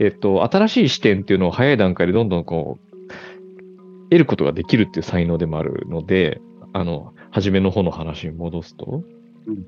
[0.00, 3.04] えっと、新しい視点っていうのを早い段階でどんどんこう、
[4.10, 6.40] 得ることができるっていう才能でもあるので、
[6.72, 9.02] あの、初めの方の話に戻すと。
[9.46, 9.64] うん。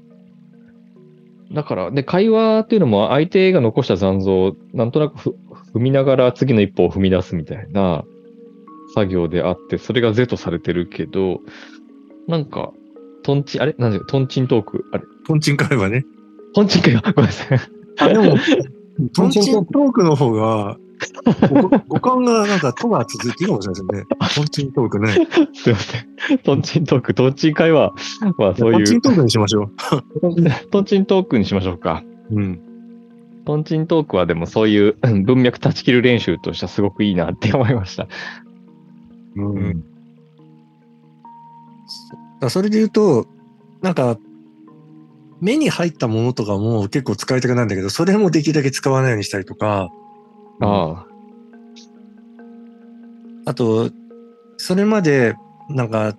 [1.54, 5.36] だから、で、会話っていうのも相手が残した残像をなんとなくふ
[5.74, 8.04] 踏みながら次の一歩を踏み出すみたいな
[8.94, 11.40] 作業であって、それが是とされてるけど、
[12.26, 12.72] なんか、
[13.22, 13.74] トンチン、あれ？
[13.78, 14.84] なんで、トンチントーク？
[14.92, 15.04] あれ？
[15.26, 16.04] トンチン会話ね。
[16.56, 17.60] トンチンかよごめんなさい。
[17.98, 18.38] あ、でも、
[19.14, 20.78] トンチントークの方が、
[21.50, 24.16] ご 五感がなんか、とが続いていいかもしれないですね。
[24.36, 25.08] トンチントークね。
[25.52, 26.06] すいません。
[26.38, 27.92] トンチントーク、トンチン会話。
[28.38, 29.70] まあそういうトンチン、トークにしましょう。
[30.72, 32.02] トンチントークにしましょうか。
[32.30, 32.58] うん。
[33.44, 38.08] トンチントークはでもそういううん文脈断ち切る練習としてはすごくいいなって思いました。
[39.36, 39.80] うんだ
[42.40, 43.26] からそれで言うと、
[43.82, 44.16] なんか、
[45.46, 49.90] 目に入ったものとかも結構使いたくないんだけど、それもできるだけ使わないようにしたりとか、
[50.60, 51.06] ああ。
[53.44, 53.90] あと、
[54.56, 55.36] それまで、
[55.68, 56.16] なんか、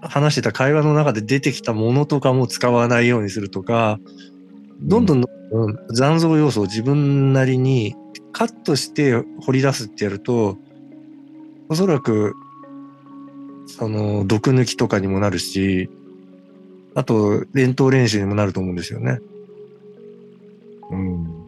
[0.00, 3.98] 話してた会話の中で出てきたものとかも使わないようにするとか、
[4.80, 7.94] どんどんどんどん残像要素を自分なりに
[8.32, 10.56] カットして掘り出すってやると、
[11.68, 12.34] おそらく、
[13.66, 15.90] その、毒抜きとかにもなるし、
[16.96, 19.20] あと、連投練習にもなると思うんですよね。
[20.90, 21.46] うん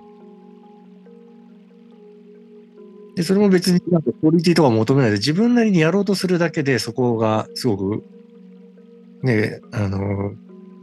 [3.16, 8.05] で、それも別になんかクオリティとか求めないで、自分なりにやろうとするだけで、そこがすごく、
[9.24, 10.34] ね、あの、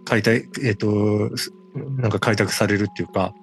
[0.03, 1.31] 開拓、えっ、と、
[1.97, 3.33] なんか開拓されるっていうか、やっ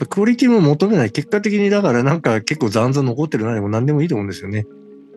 [0.00, 1.12] ぱクオリティも求めない。
[1.12, 4.66] 結果的にだからなんか結構残像残ってるなでも何でもいいと思うんですよね。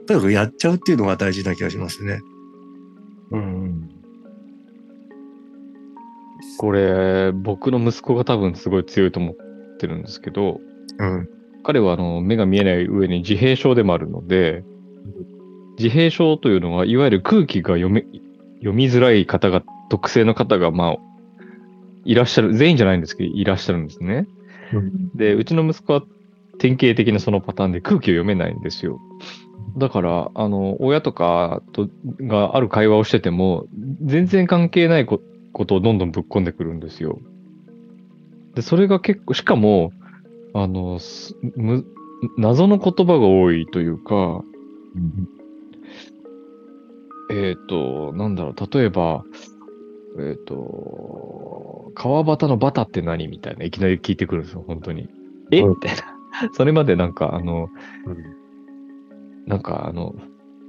[0.05, 2.19] とにかくやっちゃうっていうのが大事な気がしますね。
[3.31, 3.86] うん
[6.57, 10.59] これ、僕の息子が多分すごい強いと思ってるんですけど、
[10.97, 11.29] うん。
[11.63, 14.63] 彼はあの目が見えない上に自閉症でもあるので、
[15.77, 18.05] 自閉症というのは、いわゆる空気が読め、
[18.59, 20.97] 読みづらい方が、特性の方が、まあ、
[22.03, 24.27] いらっしゃる、全員じゃないんですけど、いらっしゃるんですね。
[25.15, 26.03] で、うちの息子は
[26.57, 28.99] 典型的なそのパターンで空気を読めないんですよ。
[29.77, 31.87] だから、あの、親とかと
[32.21, 33.65] がある会話をしてても、
[34.01, 35.21] 全然関係ないこ
[35.57, 37.19] ことをどんどんぶっ込んでくるんですよ。
[38.53, 39.91] で、それが結構、しかも、
[40.53, 41.83] あの、すむ
[42.37, 44.43] 謎の言葉が多いというか、
[47.31, 49.23] えっ、と、なんだろう、例えば、
[50.19, 55.09] えっ、と、川端のバタって何みたいな、いきなり聞いてくるんですよ、本当に。
[55.51, 55.61] え？
[55.61, 56.51] うんみたいな。
[56.53, 57.69] それまでなんか、あの、
[58.05, 58.17] うん
[59.47, 60.13] なんかあの、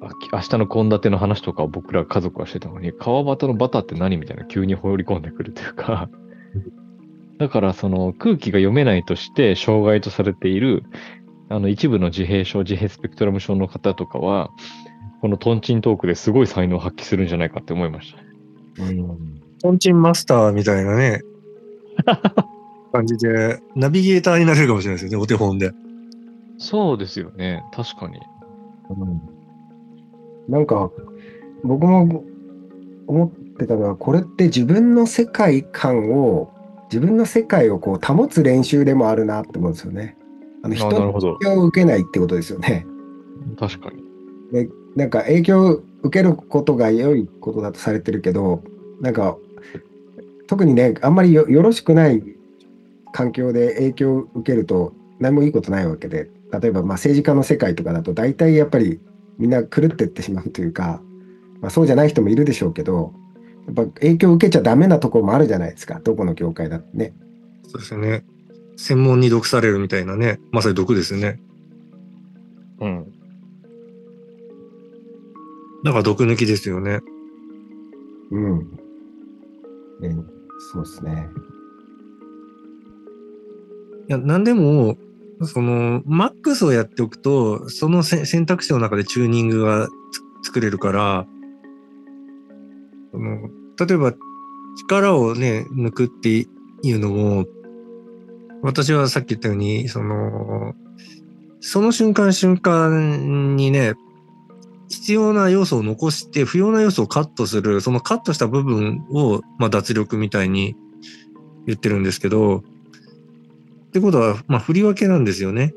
[0.00, 6.08] 明日の献立の話とかを僕ら家族はしてたのに、川端のバターって何みたいな急に放り込んでくるというか、
[7.38, 10.84] だからその空気が読めないとして障害とされている、
[11.48, 14.50] あの一部の自閉症、自閉スペクトラム症の方とかは、
[15.20, 18.18] このトンチントークですごい才能を発揮するんじゃないかって思いました。
[19.60, 21.22] トンチンマスターみたいなね、
[22.92, 25.72] 感じで、ナビゲーターになれるかもしれないですよね、お手本で。
[26.58, 28.20] そうですよね、確かに。
[30.48, 30.90] なんか、
[31.62, 32.24] 僕も
[33.06, 36.52] 思ってたのは、これって自分の世界観を、
[36.90, 40.16] 自分の世界をこう保つ練習でもあるなって思うんですよね。
[40.62, 41.36] あのあ人のなるほど。
[41.38, 42.86] 影響を受けないってことですよね。
[43.58, 44.68] 確かに。
[44.96, 48.62] なんか影響を受けることが良いことだとされてるけど、
[49.00, 49.36] なんか
[50.46, 52.22] 特にね、あんまりよよろしくない
[53.12, 58.98] 環境で影響を受けると何もいいことないわけで、例えばまあ政治家の世界とかだと大体やっぱり
[59.38, 61.00] みんな狂ってってしまうというか、
[61.60, 63.12] まあ、そうじゃない人もいるでしょうけど、
[63.66, 67.14] やっぱ影響を受けちゃダメなところもあるじゃないですか、どこの業界だってね。
[67.64, 68.24] そうですよね。
[68.76, 71.40] 専門に毒されるみたいなね、まさに毒ですよね。
[72.80, 73.12] うん。
[75.84, 77.00] だから毒抜きですよね。
[78.30, 78.58] うん。
[80.00, 80.16] ね
[80.72, 81.28] そうですね。
[84.08, 84.96] いや、なんでも、
[85.42, 89.88] その、マックスをやっておくと、その選択肢の中でチューニングが
[90.42, 91.26] 作れるから、
[93.12, 94.14] その例えば、
[94.76, 96.46] 力をね、抜くってい
[96.92, 97.46] うのも、
[98.62, 100.74] 私はさっき言ったように、その、
[101.60, 103.94] その瞬間瞬間にね、
[104.88, 110.76] 必要な要素を残して、不要な要素をカットする、そのカットした部分を、まあ、脱力みたいに
[111.66, 112.64] 言ってるんですけど、
[113.88, 115.74] ってことは、まあ、振り分けなんですよね。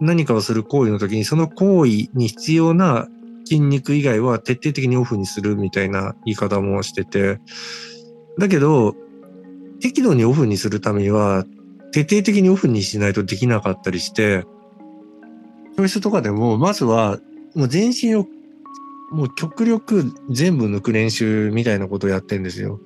[0.00, 3.08] 何かをする行為の時に、その行為に必要な
[3.44, 7.40] 筋肉以外は徹底的にオフにするみたいな言い方もしてて、
[8.38, 8.94] だけど、
[9.80, 11.44] 適度にオフにするためには、
[11.92, 14.44] 徹底的にオフにしないとできなかったりして、
[15.76, 17.18] 教室とかでも、まずは、
[17.54, 18.26] もう全身を、
[19.10, 22.78] もう極力全部抜く練習みたいなことをやってんですよ。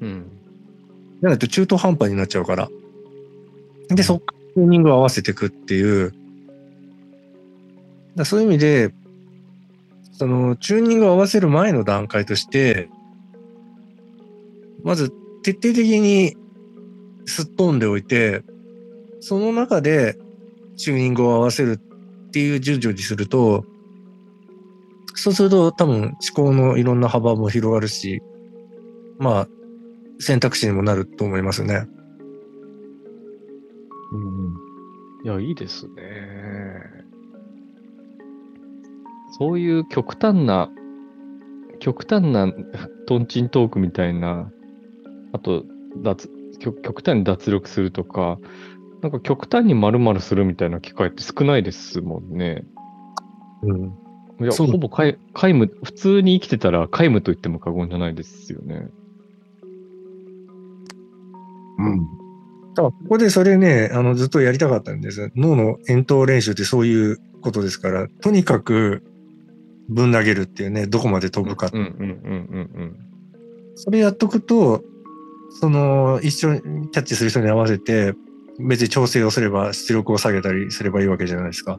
[0.00, 0.26] うん。
[1.20, 2.68] じゃないと中途半端になっちゃうから。
[3.94, 6.14] で、そっからチューニングを合わせていくっていう。
[8.14, 8.94] だそういう意味で、
[10.12, 12.88] その、チューニングを合わせる前の段階として、
[14.84, 15.12] まず
[15.42, 16.36] 徹底的に
[17.26, 18.42] すっ飛んでおいて、
[19.20, 20.18] その中で
[20.76, 21.80] チューニングを合わせる
[22.28, 23.64] っていう順序にすると、
[25.14, 28.22] そうすると多分思考のいろんな幅も広がるし、
[29.18, 29.48] まあ、
[30.18, 31.86] 選択肢にもなると思いますね。
[34.12, 34.72] うん
[35.24, 35.92] いや、いいですね。
[39.38, 40.68] そういう極端な、
[41.78, 42.52] 極端な
[43.06, 44.50] トンチントークみたいな、
[45.32, 45.64] あと、
[46.02, 48.38] 脱極極端に脱力するとか、
[49.00, 52.64] なんか極端に丸々するみたいな機会って少ないですもんね。
[53.62, 53.84] うん。
[54.40, 58.88] いや、ほぼ皆皆無、普通に生きてたら皆無と言っても過言じゃないですよね。
[61.78, 62.21] うん
[62.74, 65.30] だからここでそれね、あの、ずっとやりたかったんです。
[65.36, 69.02] 脳の遠投練習ってそういうことですから、とにかく
[69.88, 71.70] ぶん投げるっていうね、どこまで飛ぶか。
[73.74, 74.82] それやっとくと、
[75.60, 76.60] その、一緒に
[76.90, 78.14] キャッチする人に合わせて、
[78.58, 81.78] 別に調整をすれば、出力を下げたりすればいいわけじゃないですか。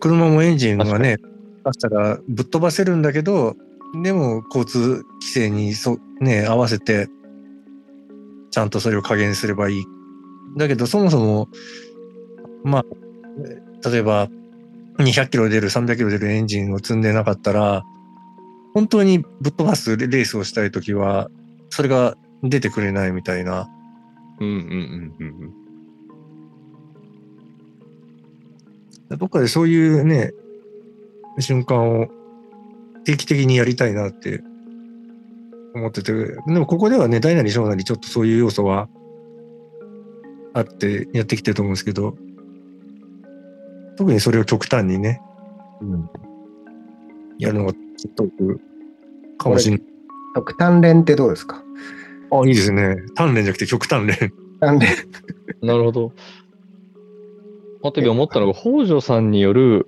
[0.00, 1.18] 車もエンジンがね、
[1.64, 3.56] 出したらぶっ飛ばせるんだけど、
[4.02, 7.08] でも交通規制にそ、ね、合わせて、
[8.56, 9.84] ちゃんとそれを加減すればいい。
[10.56, 11.50] だけど、そもそも、
[12.64, 14.30] まあ、例えば、
[14.96, 17.84] 200キロ出る、300キロ出るエンジンを積んでなかったら、
[18.72, 21.28] 本当にぶっ飛ばすレースをしたいときは、
[21.68, 23.68] それが出てくれないみたいな。
[24.40, 24.48] うん。
[24.48, 25.52] うんうんうんうん
[29.18, 30.32] どっかでそういうね、
[31.40, 32.08] 瞬間を
[33.04, 34.42] 定期的にやりたいなって
[35.76, 38.88] 思ってて、でもここではね、大なり小なりちょっとそういう要素は
[40.54, 42.16] あってやってきてると思うんですけど、
[43.96, 45.20] 特にそれを極端にね、
[45.80, 46.10] うん
[47.38, 48.60] やるのがちょっと僕
[49.36, 49.86] かもしれない。
[50.34, 51.62] 極端連ってどうですか？
[52.32, 52.96] あ、いいですね。
[53.16, 54.16] 鍛錬じゃなくて極端連。
[54.16, 54.90] 極端連。
[55.60, 56.12] なるほど。
[57.82, 59.86] あとで思ったのが、北条さんによる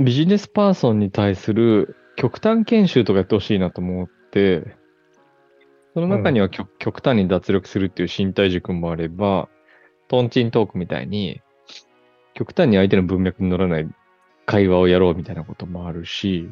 [0.00, 4.76] ビジネスパーソンに対する極端研修とかやってほしいなと思って、
[5.94, 9.48] その中には極,、極端に脱力するっていう身体塾もあれば、
[10.08, 11.40] トンチントークみたいに、
[12.34, 13.88] 極端に相手の文脈に乗らない
[14.46, 16.48] 会話をやろうみたいなこともあるし、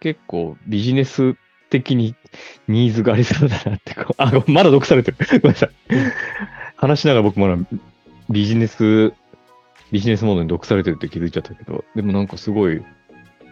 [0.00, 1.36] 結構ビジネス
[1.70, 2.14] 的に
[2.68, 5.16] ニーズがありそうだなってこう、 あ、まだ毒されてる。
[5.40, 5.70] ごめんなさい。
[6.76, 7.56] 話しながら僕まだ
[8.28, 9.12] ビジネス、
[9.92, 12.82] ビジネスモードに毒されてるって気づいちゃったけど、でもなんかすごい、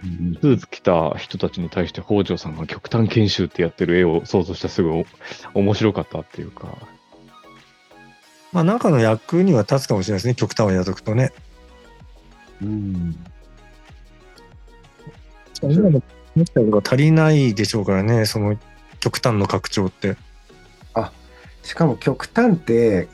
[0.02, 5.06] スーツ着た人たちに対して北条さんが極端研修ってやってる絵を想像したらすごい
[5.54, 6.78] お面白かったっていうか、
[8.52, 10.34] まあ、中の役には立つかもしれないですね。
[10.34, 11.32] 極端をやっとくとね。
[12.62, 13.16] うん。
[15.62, 16.02] 今の思っ
[16.44, 18.56] たことが足りないでしょうからね、その
[19.00, 20.16] 極端の拡張って。
[21.68, 23.08] しかも極端って、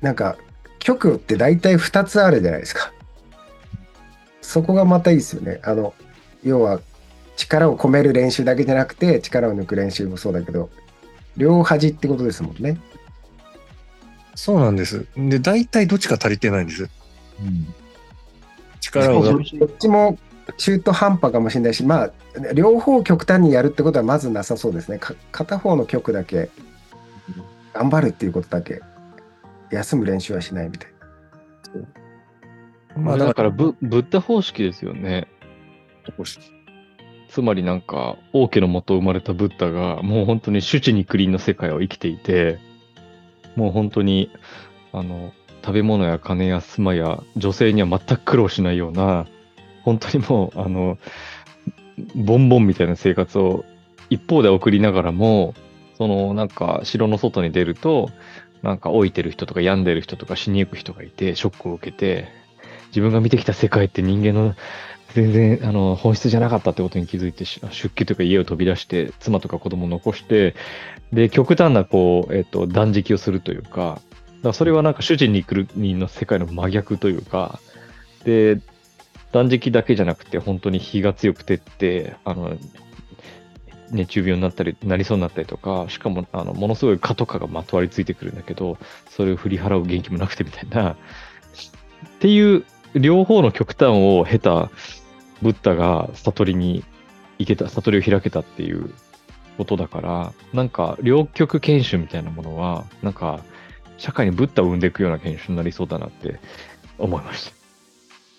[0.00, 0.36] なんか、
[0.78, 2.92] 極って大体2つあるじゃないですか。
[4.48, 5.60] そこがまたいいですよね。
[5.62, 5.92] あの、
[6.42, 6.80] 要は、
[7.36, 10.70] 力を込める練習だけじゃなくて、力を抜く練習もそうだけど、
[11.36, 12.80] 両端ってことですもんね。
[14.34, 15.06] そうなんです。
[15.16, 16.88] で、大体どっちか足りてないんです？
[18.80, 19.42] 力をどっ
[19.78, 20.18] ちも
[20.56, 22.12] 中途半端かもしれないし、まあ、
[22.54, 24.98] 両方極端にやるってことはまずなさそうですね。
[24.98, 26.48] か片方の極だけ
[27.74, 28.80] 頑張るっていうことだけ、
[29.70, 30.97] 休む練習はしないみたいな。
[33.02, 35.28] まあ、だかだからら、ブブッダ方式ですよね。
[37.28, 42.58] つまりなんか、王家のもと生まれたブッダが、もう本当に主治肉林の世界を生きていて、
[43.56, 44.30] もう本当に、
[44.92, 45.32] あの、
[45.62, 49.26] 食べ物や金や妻や女性には全く苦労しないような、
[49.82, 50.98] 本当にもう、あの、
[52.14, 53.64] ボンボンみたいな生活を
[54.10, 55.54] 一方で送りながらも、
[55.96, 58.10] そのなんか城の外に出ると、
[58.62, 62.28] なんか老いてる人とか病んでる人とか死にゆく人がいて、ショックを受けて、
[62.88, 64.54] 自分が見てきた世界って人間の
[65.14, 70.54] 全然あの本質じゃなかったってことに気づいて出家というか家を飛び出して妻とか子供を残して
[71.12, 74.00] で極端なこう、えっと断食をするというか
[74.42, 77.58] だそれはなんか主人に来る人の世界の真逆というか
[78.24, 78.60] で
[79.32, 82.56] 断食だけじゃなくて本当に火が強くてってあの
[83.90, 88.76] 熱中病になったりなりそうになったりとかしかもあのものすごい蚊とかがまとわりついてくるんだけど
[89.08, 90.92] それを振り払う元気もなくてみたいな。
[90.92, 92.64] っていう
[92.94, 94.70] 両方の極端を経た
[95.42, 96.84] ブッダが悟りに
[97.38, 98.92] 行けた、悟りを開けたっていう
[99.56, 103.44] ことだから、なんか両極研修みたいなものは、なんか
[103.98, 106.40] 社会にブッダを生んでいくような研修になりそうだなって
[106.98, 107.52] 思いまし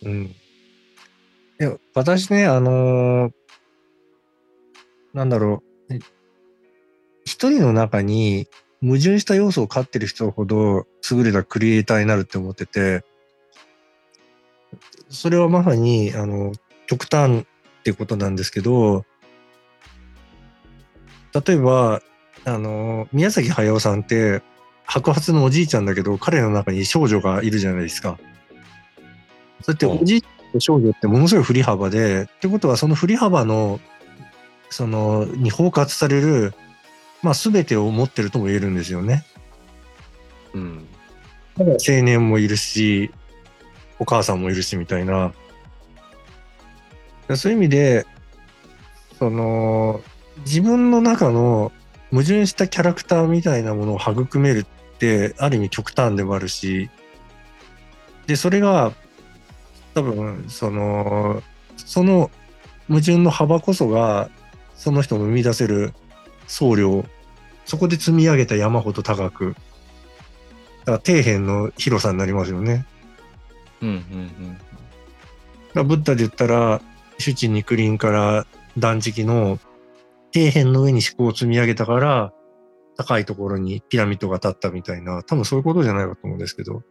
[0.03, 0.09] た。
[0.09, 0.23] うん。
[0.23, 0.33] い
[1.59, 3.31] や、私ね、あのー
[5.13, 5.99] なんだろう、え
[7.25, 8.47] 一人の中に
[8.81, 13.03] 矛盾した要素を飼ってる人ほど優れたクリエイターになるって思ってて、
[15.09, 16.53] それはまさに、あの、
[16.87, 17.45] 極端っ
[17.83, 19.05] ていうことなんですけど、
[21.33, 22.01] 例えば、
[22.45, 24.41] あの、宮崎駿さんって、
[24.85, 28.17] 白髪のおじいちゃんだけど、彼の中に少女がいるじゃないですか。
[29.61, 33.79] そうやっておじいちゃんと少女ってものすごい振り幅で、ってことはその振り幅の、
[34.69, 36.53] その、に包括される、
[37.21, 39.25] まあ全てを持ってるとも言えるんですよね。
[40.53, 40.87] うん。
[41.57, 43.11] 青年もいるし、
[43.99, 45.33] お母さんもいるしみたいな。
[47.35, 48.05] そういう意味で、
[49.19, 50.01] その、
[50.45, 51.71] 自分の中の
[52.11, 56.89] 矛盾したキャラクターみたいなものを育めるって、ある意味極端でもあるし、
[58.25, 58.93] で、それが、
[59.93, 61.43] 多分、その、
[61.77, 62.31] その
[62.87, 64.29] 矛盾の幅こそが、
[64.75, 65.93] その人の生み出せる
[66.47, 67.05] 総量、
[67.65, 69.55] そこで積み上げた山ほど高く、
[70.85, 72.85] だから底辺の広さになりますよね。
[73.81, 74.57] うんうん
[75.69, 76.81] だからブッダで言ったら、
[77.17, 79.59] 主治肉林から断食の
[80.33, 82.33] 底辺の上に思考を積み上げたから、
[82.97, 86.83] 高いところにピラミッドが立ったみたいな、多分そういうことじゃないかと思うんですけど。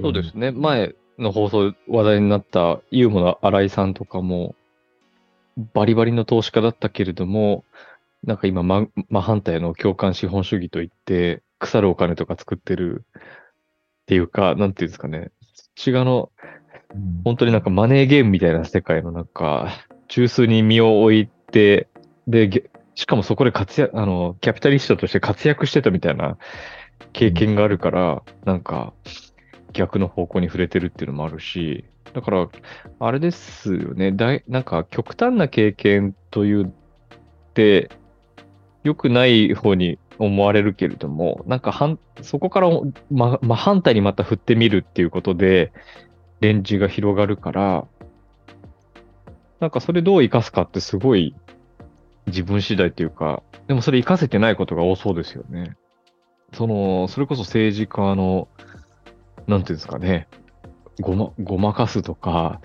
[0.00, 0.50] そうですね。
[0.50, 4.54] 前の放送話題になったユーモの新井さんとかも、
[5.74, 7.64] バリバリの投資家だったけれども、
[8.24, 16.30] なんか今、ま真反対の共感資本主義といって、腐るお金とか作ってるっていうか、なんていうんですかね、そっち側の
[17.24, 19.72] 本当になんかマネーゲームみたいな世界のなんか、
[20.08, 21.88] 中枢に身を置いて、
[22.26, 26.36] で、しかもそこで活躍、あの、キャピタリストとして活躍してたみたいな
[27.12, 28.92] 経験があるから、なんか、
[29.72, 32.48] 逆の方向に触れてるっていうのもあるし、だから、
[32.98, 36.70] あれですよね、だいなんか極端な経験というっ
[37.54, 37.90] て、
[38.82, 42.68] 良くない方に思われるけれども、なんか反、そこから、
[43.10, 45.72] ま、ま反対にまた振ってみるっていうことで、
[46.40, 47.86] レンジが広がるから、
[49.60, 51.36] なんかそれどう活かすかってすごい
[52.26, 55.76] 自分次第っていうか、でもそれ活かせてないことが多そうですよね。
[56.52, 58.48] その、それこそ政治家の、
[59.46, 60.28] なんていうんですかね、
[61.00, 62.60] ごま、ごまかすとか、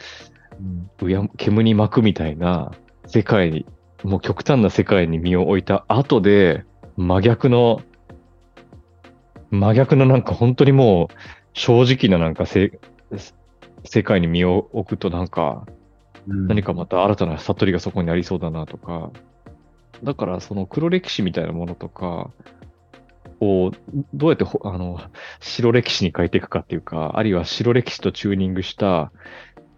[1.01, 2.71] うや、煙に巻くみたいな
[3.05, 3.65] 世界に、
[4.03, 6.63] もう極端な世界に身を置いた後で、
[6.97, 7.81] 真逆の、
[9.51, 11.15] 真逆のなんか本当にもう
[11.53, 12.79] 正直ななんかせ、
[13.83, 15.65] 世界に身を置くとなんか、
[16.27, 19.11] 何かまた新たな悟りがそこにありそうだなとか、
[20.03, 22.29] だからその黒歴史みたいなものとか
[23.39, 23.71] を
[24.13, 24.99] どうやってほあの
[25.39, 29.11] 白歴史に変えていくかっていうか、あるいは白歴史とチューニングした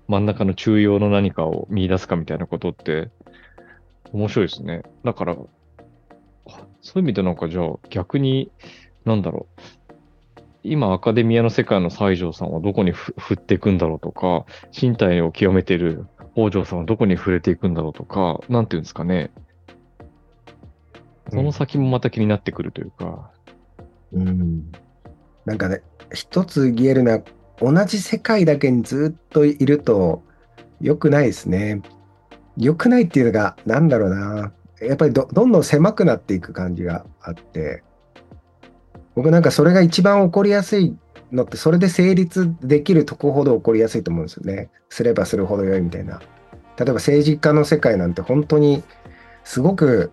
[0.07, 3.09] 真ん中の中庸の何かを見出すかみたいなことって
[4.13, 4.83] 面白いですね。
[5.03, 5.35] だから、
[6.81, 8.51] そういう意味でなんかじゃあ逆に、
[9.05, 9.61] なんだろう。
[10.61, 14.45] 今アカデミアの世界の西条さんはどこにふ振っていくんだろうとか、
[14.79, 16.05] 身体を極めている
[16.35, 19.31] 北条さんはどこに触れていくんだろうとか、なんていうんですかね。
[21.31, 23.31] その先もまた気になってくるというか。
[24.13, 24.71] うん。
[25.45, 25.81] なんかね、
[26.13, 27.21] 一つ言えるのは、
[27.61, 30.23] 同じ世界だけにずっといると
[30.81, 31.81] 良くないですね。
[32.59, 34.51] 良くないっていうのが、なんだろうな。
[34.81, 37.83] やっぱりどんどん狭くなっていく感じがあって、
[39.15, 40.95] 僕なんかそれが一番起こりやすい
[41.31, 44.69] のって、それで成立できるとこほど起こりやすいと思うんですよね。
[44.89, 46.19] すればするほど良いみたいな。
[46.77, 48.83] 例えば政治家の世界なんて本当に
[49.43, 50.11] すごく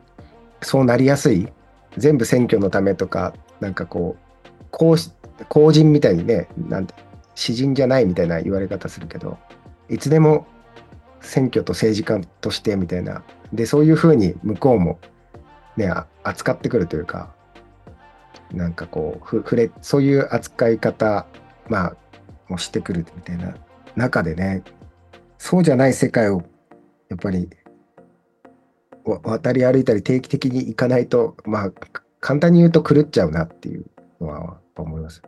[0.63, 1.49] そうなりやすい。
[1.97, 4.97] 全部選挙のためとか、なんかこう、公
[5.49, 6.95] 公人みたいにね、なんて、
[7.35, 9.39] 詩人じゃないみたいな言われ方するけど、
[9.89, 10.47] いつでも
[11.27, 13.25] 選挙と政治家としてみたいな。
[13.53, 14.99] で、そういうふうに向こうも
[15.77, 17.35] ね、扱ってくるというか、
[18.53, 21.27] なんかこう、ふ触れ、そういう扱い方、
[21.69, 21.97] まあ、
[22.49, 23.55] もしてくるみたいな
[23.97, 24.63] 中でね、
[25.39, 26.43] そうじゃない世界を、
[27.09, 27.51] やっぱり、
[29.05, 31.73] 渡り歩いたり定期的に行かないと、まあ、
[32.21, 33.85] 簡単に言うと狂っちゃうなっていう
[34.21, 35.23] のは思います。